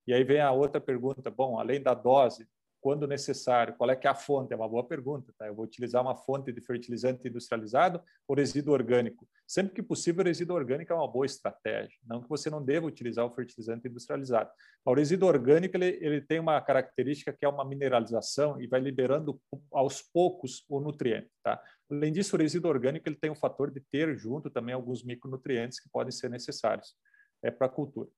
E 0.07 0.13
aí 0.13 0.23
vem 0.23 0.41
a 0.41 0.51
outra 0.51 0.81
pergunta, 0.81 1.29
bom, 1.29 1.59
além 1.59 1.81
da 1.81 1.93
dose, 1.93 2.47
quando 2.83 3.07
necessário, 3.07 3.75
qual 3.77 3.89
é 3.89 3.95
que 3.95 4.05
é 4.05 4.09
a 4.09 4.13
fonte? 4.13 4.51
É 4.51 4.57
uma 4.57 4.67
boa 4.67 4.85
pergunta, 4.85 5.33
tá? 5.37 5.47
Eu 5.47 5.55
vou 5.55 5.63
utilizar 5.63 6.01
uma 6.01 6.17
fonte 6.17 6.51
de 6.51 6.59
fertilizante 6.59 7.25
industrializado 7.25 8.03
ou 8.27 8.35
resíduo 8.35 8.73
orgânico? 8.73 9.25
Sempre 9.47 9.73
que 9.73 9.81
possível, 9.81 10.21
resíduo 10.21 10.53
orgânico 10.53 10.91
é 10.91 10.95
uma 10.95 11.07
boa 11.07 11.25
estratégia, 11.25 11.97
não 12.05 12.21
que 12.21 12.27
você 12.27 12.49
não 12.49 12.61
deva 12.61 12.85
utilizar 12.85 13.25
o 13.25 13.33
fertilizante 13.33 13.87
industrializado. 13.87 14.51
o 14.85 14.93
resíduo 14.93 15.29
orgânico 15.29 15.77
ele, 15.77 15.97
ele 16.01 16.19
tem 16.19 16.41
uma 16.41 16.59
característica 16.59 17.31
que 17.31 17.45
é 17.45 17.47
uma 17.47 17.63
mineralização 17.63 18.61
e 18.61 18.67
vai 18.67 18.81
liberando 18.81 19.41
aos 19.71 20.01
poucos 20.01 20.65
o 20.67 20.81
nutriente, 20.81 21.31
tá? 21.41 21.63
Além 21.89 22.11
disso, 22.11 22.35
o 22.35 22.39
resíduo 22.39 22.69
orgânico 22.69 23.07
ele 23.07 23.15
tem 23.15 23.31
o 23.31 23.35
fator 23.35 23.71
de 23.71 23.79
ter 23.79 24.17
junto 24.17 24.49
também 24.49 24.75
alguns 24.75 25.05
micronutrientes 25.05 25.79
que 25.79 25.87
podem 25.87 26.11
ser 26.11 26.29
necessários 26.29 26.93
é, 27.41 27.49
para 27.49 27.67
a 27.67 27.69
cultura. 27.69 28.09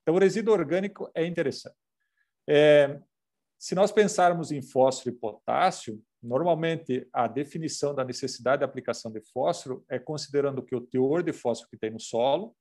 Então, 0.00 0.14
o 0.14 0.18
resíduo 0.18 0.54
orgânico 0.54 1.10
é 1.12 1.26
interessante. 1.26 1.74
É, 2.48 3.00
se 3.62 3.76
nós 3.76 3.92
pensarmos 3.92 4.50
em 4.50 4.60
fósforo 4.60 5.14
e 5.14 5.16
potássio, 5.16 6.02
normalmente 6.20 7.08
a 7.12 7.28
definição 7.28 7.94
da 7.94 8.04
necessidade 8.04 8.58
de 8.58 8.64
aplicação 8.64 9.12
de 9.12 9.20
fósforo 9.20 9.84
é 9.88 10.00
considerando 10.00 10.64
que 10.64 10.74
o 10.74 10.80
teor 10.80 11.22
de 11.22 11.32
fósforo 11.32 11.70
que 11.70 11.76
tem 11.76 11.92
no 11.92 12.00
solo 12.00 12.56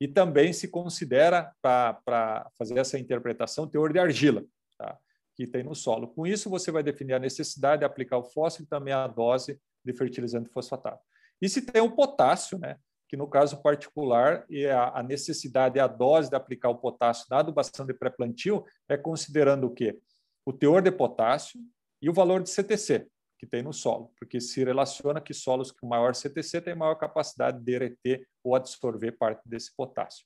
e 0.00 0.08
também 0.08 0.52
se 0.52 0.66
considera, 0.66 1.54
para 1.62 2.50
fazer 2.58 2.76
essa 2.78 2.98
interpretação, 2.98 3.62
o 3.62 3.68
teor 3.68 3.92
de 3.92 4.00
argila 4.00 4.44
tá? 4.76 4.98
que 5.36 5.46
tem 5.46 5.62
no 5.62 5.72
solo. 5.72 6.08
Com 6.08 6.26
isso, 6.26 6.50
você 6.50 6.72
vai 6.72 6.82
definir 6.82 7.12
a 7.12 7.20
necessidade 7.20 7.82
de 7.82 7.86
aplicar 7.86 8.18
o 8.18 8.24
fósforo 8.24 8.64
e 8.64 8.68
também 8.68 8.92
a 8.92 9.06
dose 9.06 9.56
de 9.84 9.92
fertilizante 9.92 10.50
fosfatado. 10.50 10.98
E 11.40 11.48
se 11.48 11.62
tem 11.62 11.80
o 11.80 11.94
potássio, 11.94 12.58
né? 12.58 12.76
Que 13.12 13.16
no 13.18 13.28
caso 13.28 13.60
particular, 13.60 14.46
a 14.94 15.02
necessidade 15.02 15.76
e 15.76 15.80
a 15.80 15.86
dose 15.86 16.30
de 16.30 16.34
aplicar 16.34 16.70
o 16.70 16.78
potássio 16.78 17.26
na 17.28 17.40
adubação 17.40 17.84
de 17.84 17.92
pré-plantio 17.92 18.64
é 18.88 18.96
considerando 18.96 19.66
o 19.66 19.70
quê? 19.70 19.98
O 20.46 20.50
teor 20.50 20.80
de 20.80 20.90
potássio 20.90 21.60
e 22.00 22.08
o 22.08 22.12
valor 22.14 22.42
de 22.42 22.48
CTC 22.48 23.06
que 23.38 23.46
tem 23.46 23.62
no 23.62 23.70
solo, 23.70 24.10
porque 24.18 24.40
se 24.40 24.64
relaciona 24.64 25.20
que 25.20 25.34
solos 25.34 25.70
com 25.70 25.86
maior 25.86 26.14
CTC 26.14 26.62
têm 26.62 26.74
maior 26.74 26.94
capacidade 26.94 27.60
de 27.62 27.78
reter 27.78 28.26
ou 28.42 28.56
absorver 28.56 29.12
parte 29.12 29.46
desse 29.46 29.76
potássio. 29.76 30.24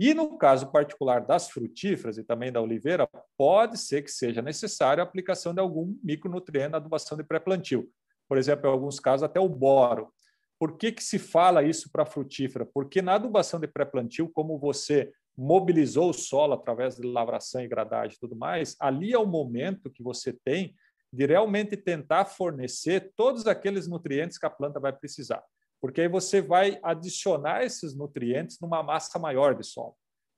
E 0.00 0.12
no 0.12 0.36
caso 0.36 0.72
particular 0.72 1.24
das 1.24 1.48
frutíferas 1.50 2.18
e 2.18 2.24
também 2.24 2.50
da 2.50 2.60
oliveira, 2.60 3.08
pode 3.38 3.78
ser 3.78 4.02
que 4.02 4.10
seja 4.10 4.42
necessária 4.42 5.04
a 5.04 5.06
aplicação 5.06 5.54
de 5.54 5.60
algum 5.60 5.96
micronutriente 6.02 6.70
na 6.70 6.78
adubação 6.78 7.16
de 7.16 7.22
pré-plantio. 7.22 7.88
Por 8.28 8.38
exemplo, 8.38 8.68
em 8.68 8.72
alguns 8.72 8.98
casos, 8.98 9.22
até 9.22 9.38
o 9.38 9.48
boro, 9.48 10.12
por 10.58 10.76
que, 10.76 10.92
que 10.92 11.02
se 11.02 11.18
fala 11.18 11.62
isso 11.62 11.90
para 11.90 12.06
frutífera? 12.06 12.64
Porque 12.64 13.02
na 13.02 13.14
adubação 13.14 13.58
de 13.58 13.66
pré-plantio, 13.66 14.28
como 14.28 14.58
você 14.58 15.12
mobilizou 15.36 16.10
o 16.10 16.14
solo 16.14 16.54
através 16.54 16.96
de 16.96 17.06
lavração 17.06 17.60
e 17.60 17.68
gradagem 17.68 18.16
e 18.16 18.20
tudo 18.20 18.36
mais, 18.36 18.76
ali 18.80 19.12
é 19.12 19.18
o 19.18 19.26
momento 19.26 19.90
que 19.90 20.02
você 20.02 20.32
tem 20.32 20.74
de 21.12 21.26
realmente 21.26 21.76
tentar 21.76 22.24
fornecer 22.24 23.12
todos 23.16 23.46
aqueles 23.46 23.86
nutrientes 23.86 24.38
que 24.38 24.46
a 24.46 24.50
planta 24.50 24.80
vai 24.80 24.92
precisar. 24.92 25.42
Porque 25.80 26.00
aí 26.00 26.08
você 26.08 26.40
vai 26.40 26.78
adicionar 26.82 27.64
esses 27.64 27.94
nutrientes 27.94 28.58
numa 28.60 28.82
massa 28.82 29.18
maior 29.18 29.54
de 29.54 29.64
solo. 29.64 29.94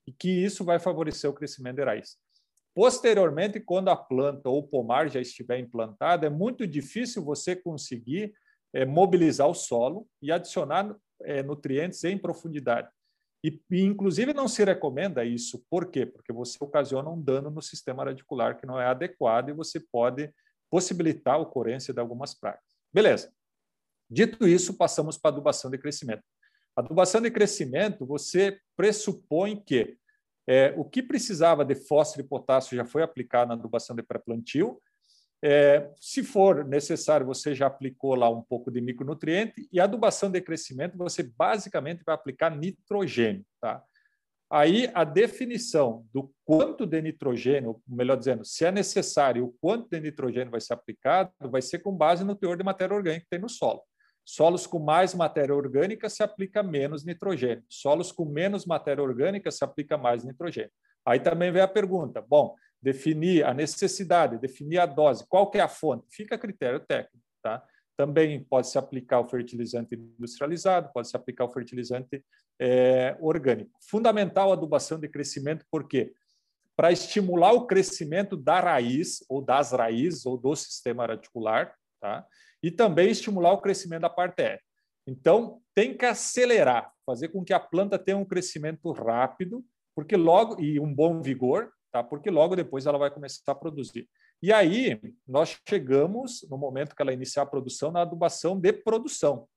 E 0.07 0.13
que 0.13 0.29
isso 0.29 0.65
vai 0.65 0.79
favorecer 0.79 1.31
o 1.31 1.35
crescimento 1.35 1.77
de 1.77 1.85
raiz. 1.85 2.17
Posteriormente, 2.75 3.59
quando 3.59 3.89
a 3.89 3.97
planta 3.97 4.51
ou 4.51 4.63
pomar 4.63 5.09
já 5.09 5.21
estiver 5.21 5.59
implantado, 5.59 6.27
é 6.27 6.31
muito 6.31 6.67
difícil 6.67 7.25
você 7.25 7.57
conseguir 7.57 8.35
é, 8.77 8.85
mobilizar 8.85 9.49
o 9.49 9.55
solo 9.55 10.07
e 10.21 10.31
adicionar 10.31 10.95
é, 11.23 11.43
nutrientes 11.43 12.05
em 12.05 12.19
profundidade. 12.19 12.91
E, 13.43 13.59
e, 13.71 13.81
inclusive, 13.81 14.35
não 14.35 14.47
se 14.47 14.63
recomenda 14.63 15.25
isso. 15.25 15.65
Por 15.71 15.91
quê? 15.91 16.05
Porque 16.05 16.31
você 16.31 16.59
ocasiona 16.61 17.09
um 17.09 17.21
dano 17.21 17.49
no 17.49 17.63
sistema 17.63 18.05
radicular 18.05 18.59
que 18.59 18.67
não 18.67 18.79
é 18.79 18.85
adequado 18.87 19.49
e 19.49 19.55
você 19.55 19.81
pode 19.81 20.31
possibilitar 20.71 21.37
a 21.37 21.39
ocorrência 21.39 21.95
de 21.95 22.01
algumas 22.01 22.35
pragas. 22.35 22.61
Beleza. 22.93 23.33
Dito 24.11 24.47
isso, 24.47 24.77
passamos 24.77 25.17
para 25.17 25.31
adubação 25.31 25.71
de 25.71 25.79
crescimento. 25.79 26.23
Adubação 26.77 27.23
de 27.23 27.31
crescimento, 27.31 28.05
você 28.05 28.61
pressupõe 28.77 29.57
que 29.57 29.97
é, 30.47 30.75
o 30.77 30.85
que 30.85 31.03
precisava 31.03 31.65
de 31.65 31.75
fósforo 31.75 32.27
e 32.27 32.29
potássio 32.29 32.77
já 32.77 32.85
foi 32.85 33.03
aplicado 33.03 33.49
na 33.49 33.55
adubação 33.55 33.97
de 33.97 34.03
pré-plantio. 34.03 34.81
É, 35.43 35.91
se 36.01 36.23
for 36.23 36.65
necessário, 36.65 37.27
você 37.27 37.55
já 37.55 37.67
aplicou 37.67 38.15
lá 38.15 38.29
um 38.31 38.43
pouco 38.43 38.71
de 38.71 38.81
micronutriente. 38.81 39.69
E 39.73 39.81
adubação 39.81 40.31
de 40.31 40.41
crescimento, 40.41 40.97
você 40.97 41.23
basicamente 41.23 42.03
vai 42.05 42.15
aplicar 42.15 42.51
nitrogênio. 42.51 43.45
Tá? 43.61 43.83
Aí 44.51 44.89
a 44.95 45.03
definição 45.03 46.07
do 46.13 46.33
quanto 46.45 46.87
de 46.87 47.03
nitrogênio, 47.03 47.81
melhor 47.87 48.17
dizendo, 48.17 48.45
se 48.45 48.65
é 48.65 48.71
necessário, 48.71 49.45
o 49.45 49.55
quanto 49.61 49.91
de 49.91 50.01
nitrogênio 50.01 50.51
vai 50.51 50.61
ser 50.61 50.73
aplicado, 50.73 51.31
vai 51.41 51.61
ser 51.61 51.81
com 51.81 51.93
base 51.93 52.25
no 52.25 52.37
teor 52.37 52.57
de 52.57 52.63
matéria 52.63 52.95
orgânica 52.95 53.25
que 53.25 53.31
tem 53.31 53.41
no 53.41 53.49
solo. 53.49 53.83
Solos 54.25 54.67
com 54.67 54.81
mais 54.81 55.15
matéria 55.15 55.55
orgânica 55.55 56.09
se 56.09 56.23
aplica 56.23 56.63
menos 56.63 57.05
nitrogênio. 57.05 57.65
Solos 57.69 58.11
com 58.11 58.25
menos 58.25 58.67
matéria 58.67 59.03
orgânica 59.03 59.51
se 59.53 59.65
aplica 59.65 59.97
mais 59.97 60.25
nitrogênio. 60.25 60.73
Aí 61.05 61.21
também 61.21 61.53
vem 61.53 61.63
a 61.63 61.69
pergunta: 61.69 62.21
bom, 62.21 62.57
definir 62.87 63.45
a 63.45 63.53
necessidade, 63.53 64.39
definir 64.39 64.79
a 64.79 64.87
dose, 64.87 65.27
qual 65.27 65.51
que 65.51 65.59
é 65.59 65.61
a 65.61 65.67
fonte? 65.67 66.07
Fica 66.09 66.37
a 66.37 66.39
critério 66.39 66.79
técnico, 66.79 67.27
tá? 67.43 67.61
Também 67.97 68.45
pode 68.45 68.69
se 68.69 68.79
aplicar 68.79 69.19
o 69.19 69.29
fertilizante 69.29 69.97
industrializado, 69.97 70.93
pode 70.93 71.09
se 71.09 71.17
aplicar 71.17 71.47
o 71.47 71.53
fertilizante 71.53 72.25
é, 72.61 73.17
orgânico. 73.19 73.73
Fundamental 73.91 74.51
a 74.51 74.55
adubação 74.55 75.01
de 75.01 75.09
crescimento, 75.09 75.67
por 75.69 75.89
quê? 75.89 76.13
Para 76.77 76.93
estimular 76.93 77.55
o 77.55 77.67
crescimento 77.67 78.37
da 78.37 78.61
raiz, 78.61 79.19
ou 79.29 79.43
das 79.43 79.73
raízes, 79.73 80.25
ou 80.25 80.39
do 80.39 80.55
sistema 80.55 81.07
radicular, 81.07 81.75
tá? 82.01 82.25
e 82.63 82.71
também 82.71 83.11
estimular 83.11 83.53
o 83.53 83.61
crescimento 83.61 84.03
da 84.03 84.11
parte 84.11 84.43
aérea. 84.43 84.63
Então, 85.09 85.61
tem 85.75 85.97
que 85.97 86.05
acelerar, 86.05 86.93
fazer 87.05 87.29
com 87.31 87.45
que 87.45 87.53
a 87.53 87.59
planta 87.59 87.99
tenha 87.99 88.17
um 88.17 88.25
crescimento 88.25 88.93
rápido, 88.93 89.65
porque 89.93 90.17
logo 90.17 90.63
e 90.63 90.79
um 90.79 90.95
bom 90.95 91.21
vigor, 91.21 91.73
tá? 91.97 92.05
Porque 92.05 92.31
logo 92.31 92.55
depois 92.55 92.85
ela 92.85 92.99
vai 92.99 93.11
começar 93.11 93.53
a 93.53 93.55
produzir. 93.55 94.09
E 94.43 94.53
aí 94.53 95.01
nós 95.27 95.59
chegamos 95.67 96.47
no 96.51 96.59
momento 96.59 96.95
que 96.95 97.01
ela 97.01 97.13
iniciar 97.13 97.45
a 97.45 97.47
produção 97.47 97.91
na 97.91 98.03
adubação 98.03 98.59
de 98.59 98.73
produção. 98.73 99.49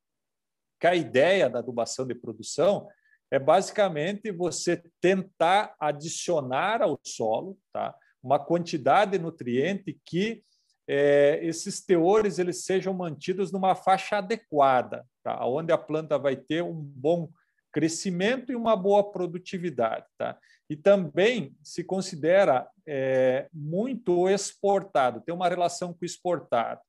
Que 0.80 0.88
a 0.88 0.96
ideia 0.96 1.50
da 1.50 1.60
adubação 1.60 2.08
de 2.08 2.16
produção 2.16 2.88
é 3.30 3.38
basicamente 3.38 4.32
você 4.32 4.82
tentar 5.02 5.76
adicionar 5.80 6.82
ao 6.82 6.98
solo, 7.04 7.58
tá? 7.74 7.94
Uma 8.24 8.40
quantidade 8.40 9.12
de 9.12 9.20
nutriente 9.20 10.00
que 10.06 10.44
é, 10.88 11.40
esses 11.44 11.84
teores 11.86 12.40
eles 12.40 12.64
sejam 12.64 12.94
mantidos 12.94 13.52
numa 13.52 13.76
faixa 13.76 14.18
adequada, 14.18 15.06
tá? 15.24 15.46
onde 15.46 15.72
a 15.72 15.78
planta 15.78 16.18
vai 16.18 16.36
ter 16.36 16.64
um 16.64 16.74
bom 16.74 17.30
crescimento 17.72 18.52
e 18.52 18.56
uma 18.56 18.76
boa 18.76 19.12
produtividade. 19.12 20.06
Tá? 20.18 20.38
E 20.70 20.76
também 20.76 21.56
se 21.64 21.84
considera 21.84 22.68
é, 22.88 23.48
muito 23.54 24.30
exportado, 24.30 25.22
tem 25.22 25.34
uma 25.34 25.50
relação 25.50 25.94
com 25.94 26.06
exportado, 26.06 26.82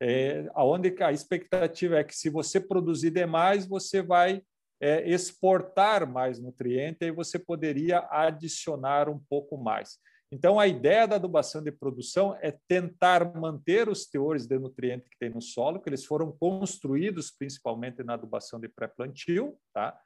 é, 0.00 0.48
onde 0.56 0.94
a 1.02 1.12
expectativa 1.12 1.98
é 1.98 2.04
que 2.04 2.14
se 2.14 2.28
você 2.28 2.60
produzir 2.60 3.10
demais, 3.10 3.66
você 3.66 4.02
vai 4.02 4.42
é, 4.80 5.08
exportar 5.08 6.06
mais 6.06 6.38
nutriente 6.38 7.04
e 7.04 7.10
você 7.10 7.38
poderia 7.38 8.06
adicionar 8.10 9.08
um 9.08 9.18
pouco 9.28 9.56
mais. 9.56 9.98
Então, 10.30 10.58
a 10.58 10.66
ideia 10.66 11.06
da 11.06 11.16
adubação 11.16 11.62
de 11.62 11.70
produção 11.70 12.36
é 12.42 12.52
tentar 12.66 13.32
manter 13.36 13.88
os 13.88 14.06
teores 14.06 14.46
de 14.46 14.58
nutriente 14.58 15.08
que 15.08 15.18
tem 15.18 15.30
no 15.30 15.40
solo, 15.40 15.80
que 15.80 15.88
eles 15.88 16.04
foram 16.04 16.32
construídos 16.32 17.30
principalmente 17.30 18.02
na 18.02 18.14
adubação 18.14 18.58
de 18.58 18.68
pré-plantio, 18.68 19.56
tá? 19.72 19.98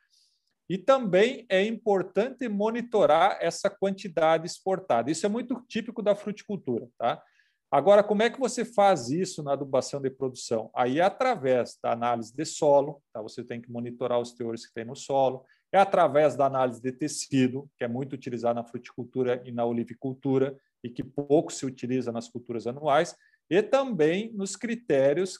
E 0.71 0.79
também 0.79 1.45
é 1.49 1.65
importante 1.65 2.49
monitorar 2.49 3.39
essa 3.41 3.69
quantidade 3.69 4.47
exportada. 4.47 5.11
Isso 5.11 5.27
é 5.27 5.29
muito 5.29 5.61
típico 5.67 6.01
da 6.01 6.15
fruticultura, 6.15 6.89
tá? 6.97 7.21
Agora, 7.69 8.05
como 8.05 8.23
é 8.23 8.31
que 8.31 8.39
você 8.39 8.65
faz 8.65 9.11
isso 9.11 9.43
na 9.43 9.55
adubação 9.55 10.01
de 10.01 10.09
produção? 10.09 10.71
Aí, 10.73 11.01
através 11.01 11.77
da 11.83 11.91
análise 11.91 12.33
de 12.33 12.45
solo, 12.45 13.03
tá? 13.13 13.21
você 13.21 13.43
tem 13.43 13.61
que 13.61 13.69
monitorar 13.69 14.21
os 14.21 14.33
teores 14.33 14.65
que 14.65 14.73
tem 14.73 14.85
no 14.85 14.95
solo, 14.95 15.45
é 15.73 15.79
através 15.79 16.37
da 16.37 16.47
análise 16.47 16.81
de 16.81 16.93
tecido, 16.93 17.69
que 17.77 17.83
é 17.83 17.89
muito 17.89 18.13
utilizada 18.13 18.55
na 18.55 18.65
fruticultura 18.65 19.43
e 19.45 19.51
na 19.51 19.65
olivicultura, 19.65 20.57
e 20.85 20.89
que 20.89 21.03
pouco 21.03 21.53
se 21.53 21.67
utiliza 21.67 22.13
nas 22.13 22.29
culturas 22.29 22.69
anuais, 22.69 23.17
e 23.51 23.61
também 23.61 24.33
nos 24.35 24.55
critérios 24.55 25.37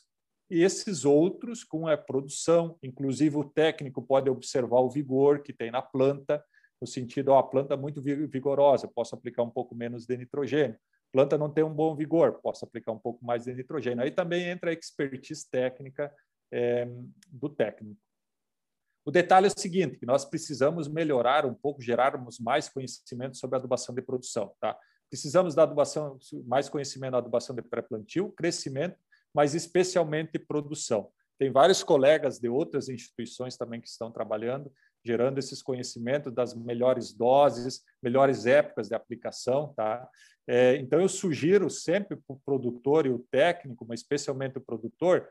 esses 0.51 1.05
outros 1.05 1.63
com 1.63 1.87
a 1.87 1.97
produção, 1.97 2.77
inclusive 2.83 3.37
o 3.37 3.45
técnico 3.45 4.03
pode 4.03 4.29
observar 4.29 4.81
o 4.81 4.91
vigor 4.91 5.43
que 5.43 5.53
tem 5.53 5.71
na 5.71 5.81
planta, 5.81 6.45
no 6.81 6.87
sentido, 6.87 7.29
ó, 7.29 7.39
a 7.39 7.43
planta 7.43 7.77
muito 7.77 8.01
vigorosa, 8.03 8.89
posso 8.89 9.15
aplicar 9.15 9.43
um 9.43 9.51
pouco 9.51 9.75
menos 9.75 10.07
de 10.07 10.17
nitrogênio. 10.17 10.79
Planta 11.13 11.37
não 11.37 11.51
tem 11.51 11.63
um 11.63 11.75
bom 11.75 11.95
vigor, 11.95 12.41
posso 12.41 12.65
aplicar 12.65 12.93
um 12.93 12.99
pouco 12.99 13.25
mais 13.25 13.45
de 13.45 13.55
nitrogênio. 13.55 14.03
Aí 14.03 14.11
também 14.11 14.49
entra 14.49 14.71
a 14.71 14.73
expertise 14.73 15.49
técnica 15.51 16.13
é, 16.51 16.89
do 17.29 17.49
técnico. 17.49 18.01
O 19.05 19.11
detalhe 19.11 19.47
é 19.47 19.51
o 19.51 19.61
seguinte, 19.61 19.99
que 19.99 20.07
nós 20.07 20.25
precisamos 20.25 20.89
melhorar 20.89 21.47
um 21.47 21.55
pouco, 21.55 21.83
gerarmos 21.83 22.39
mais 22.39 22.69
conhecimento 22.69 23.37
sobre 23.37 23.57
adubação 23.57 23.95
de 23.95 24.03
produção. 24.03 24.55
Tá? 24.61 24.77
Precisamos 25.09 25.55
da 25.55 25.65
adubação, 25.65 26.19
mais 26.47 26.69
conhecimento 26.69 27.13
da 27.13 27.19
adubação 27.19 27.55
de 27.55 27.63
pré-plantio, 27.63 28.31
crescimento, 28.33 28.97
mas 29.35 29.55
especialmente 29.55 30.39
produção. 30.39 31.11
Tem 31.39 31.51
vários 31.51 31.83
colegas 31.83 32.39
de 32.39 32.49
outras 32.49 32.89
instituições 32.89 33.57
também 33.57 33.81
que 33.81 33.89
estão 33.89 34.11
trabalhando, 34.13 34.71
gerando 35.03 35.39
esses 35.39 35.63
conhecimentos 35.63 36.33
das 36.35 36.55
melhores 36.55 37.15
doses, 37.15 37.83
melhores 38.03 38.45
épocas 38.45 38.89
de 38.89 38.95
aplicação. 38.95 39.73
Tá? 39.75 40.07
É, 40.47 40.77
então, 40.77 41.01
eu 41.01 41.09
sugiro 41.09 41.71
sempre 41.71 42.17
para 42.17 42.37
o 42.37 42.41
produtor 42.45 43.07
e 43.07 43.11
o 43.11 43.25
técnico, 43.31 43.87
mas 43.89 44.01
especialmente 44.01 44.59
o 44.59 44.61
produtor, 44.61 45.27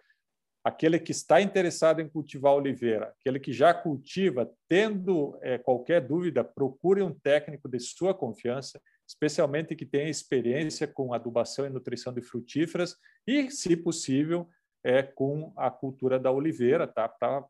aquele 0.63 0.99
que 0.99 1.11
está 1.11 1.41
interessado 1.41 2.01
em 2.01 2.09
cultivar 2.09 2.53
oliveira, 2.53 3.13
aquele 3.19 3.39
que 3.39 3.53
já 3.53 3.73
cultiva, 3.73 4.51
tendo 4.67 5.37
é, 5.41 5.57
qualquer 5.57 6.01
dúvida, 6.01 6.43
procure 6.43 7.01
um 7.03 7.13
técnico 7.13 7.69
de 7.69 7.79
sua 7.79 8.13
confiança, 8.13 8.81
especialmente 9.09 9.75
que 9.75 9.87
tenha 9.87 10.07
experiência 10.07 10.87
com 10.87 11.13
adubação 11.15 11.65
e 11.65 11.69
nutrição 11.69 12.13
de 12.13 12.21
frutíferas 12.21 12.95
e, 13.25 13.49
se 13.49 13.75
possível, 13.75 14.47
é, 14.83 15.01
com 15.01 15.51
a 15.57 15.71
cultura 15.71 16.19
da 16.19 16.31
oliveira, 16.31 16.87
tá? 16.87 17.09
para 17.09 17.43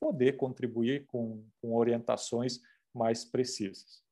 poder 0.00 0.32
contribuir 0.32 1.06
com, 1.06 1.44
com 1.62 1.76
orientações 1.76 2.58
mais 2.92 3.24
precisas. 3.24 4.02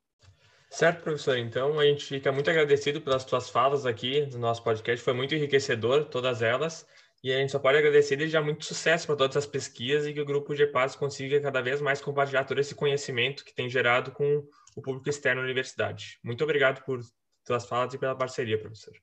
Certo, 0.70 1.02
professor. 1.02 1.36
Então, 1.38 1.78
a 1.80 1.84
gente 1.84 2.04
fica 2.04 2.30
muito 2.30 2.50
agradecido 2.50 3.00
pelas 3.00 3.22
suas 3.22 3.50
falas 3.50 3.84
aqui 3.84 4.26
no 4.26 4.38
nosso 4.38 4.62
podcast. 4.62 5.04
Foi 5.04 5.12
muito 5.12 5.34
enriquecedor, 5.34 6.04
todas 6.04 6.40
elas. 6.40 6.86
E 7.22 7.32
a 7.32 7.38
gente 7.38 7.50
só 7.50 7.58
pode 7.58 7.78
agradecer 7.78 8.14
e 8.14 8.18
desejar 8.18 8.42
muito 8.42 8.64
sucesso 8.64 9.06
para 9.06 9.16
todas 9.16 9.36
as 9.36 9.46
pesquisas 9.46 10.06
e 10.06 10.12
que 10.12 10.20
o 10.20 10.24
grupo 10.24 10.54
GPAS 10.54 10.94
consiga 10.94 11.40
cada 11.40 11.60
vez 11.60 11.80
mais 11.80 12.00
compartilhar 12.00 12.44
todo 12.44 12.60
esse 12.60 12.74
conhecimento 12.74 13.44
que 13.44 13.54
tem 13.54 13.68
gerado 13.68 14.12
com 14.12 14.46
o 14.76 14.82
público 14.82 15.08
externo 15.08 15.40
da 15.40 15.46
universidade. 15.46 16.20
Muito 16.22 16.44
obrigado 16.44 16.84
por 16.84 17.00
suas 17.46 17.66
falas 17.66 17.94
e 17.94 17.98
pela 17.98 18.14
parceria, 18.14 18.60
professor. 18.60 18.94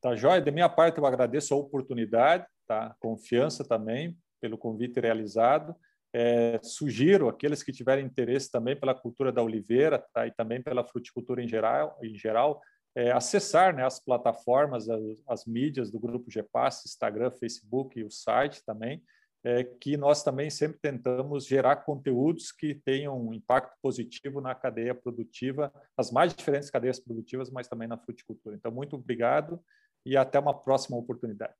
Tá, 0.00 0.16
Joia. 0.16 0.40
Da 0.40 0.50
minha 0.50 0.68
parte, 0.68 0.98
eu 0.98 1.06
agradeço 1.06 1.52
a 1.52 1.56
oportunidade, 1.56 2.46
tá? 2.66 2.96
confiança 2.98 3.62
também 3.62 4.16
pelo 4.40 4.56
convite 4.56 4.98
realizado. 4.98 5.76
É, 6.14 6.58
sugiro 6.62 7.28
aqueles 7.28 7.62
que 7.62 7.70
tiverem 7.70 8.06
interesse 8.06 8.50
também 8.50 8.74
pela 8.74 8.94
cultura 8.94 9.30
da 9.30 9.42
oliveira 9.42 10.02
tá? 10.14 10.26
e 10.26 10.32
também 10.32 10.62
pela 10.62 10.82
fruticultura 10.82 11.42
em 11.42 11.48
geral, 11.48 11.98
em 12.02 12.16
geral 12.16 12.62
é, 12.96 13.12
acessar 13.12 13.74
né, 13.76 13.84
as 13.84 14.00
plataformas, 14.00 14.88
as, 14.88 15.02
as, 15.28 15.44
mídias 15.44 15.90
do 15.90 16.00
Grupo 16.00 16.30
GPAS, 16.30 16.86
Instagram, 16.86 17.30
Facebook 17.30 18.00
e 18.00 18.04
o 18.04 18.10
site 18.10 18.64
também, 18.64 19.02
é, 19.44 19.64
que 19.64 19.96
nós 19.96 20.22
também 20.22 20.50
sempre 20.50 20.78
tentamos 20.80 21.46
gerar 21.46 21.76
conteúdos 21.76 22.50
que 22.52 22.74
tenham 22.74 23.18
um 23.20 23.32
impacto 23.32 23.76
positivo 23.80 24.40
na 24.40 24.54
cadeia 24.54 24.94
produtiva, 24.94 25.72
as 25.96 26.10
mais 26.10 26.34
diferentes 26.34 26.70
cadeias 26.70 26.98
produtivas, 26.98 27.50
mas 27.50 27.68
também 27.68 27.88
na 27.88 27.96
fruticultura. 27.96 28.56
Então, 28.56 28.70
muito 28.70 28.96
obrigado 28.96 29.62
e 30.04 30.16
até 30.16 30.38
uma 30.38 30.54
próxima 30.54 30.96
oportunidade. 30.96 31.54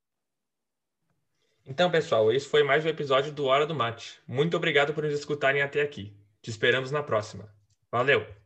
Então, 1.65 1.91
pessoal, 1.91 2.31
esse 2.31 2.47
foi 2.47 2.63
mais 2.63 2.83
um 2.83 2.89
episódio 2.89 3.31
do 3.31 3.45
Hora 3.45 3.65
do 3.65 3.75
Mate. 3.75 4.19
Muito 4.27 4.57
obrigado 4.57 4.93
por 4.93 5.03
nos 5.03 5.13
escutarem 5.13 5.61
até 5.61 5.81
aqui. 5.81 6.15
Te 6.41 6.49
esperamos 6.49 6.89
na 6.91 7.03
próxima. 7.03 7.53
Valeu! 7.91 8.38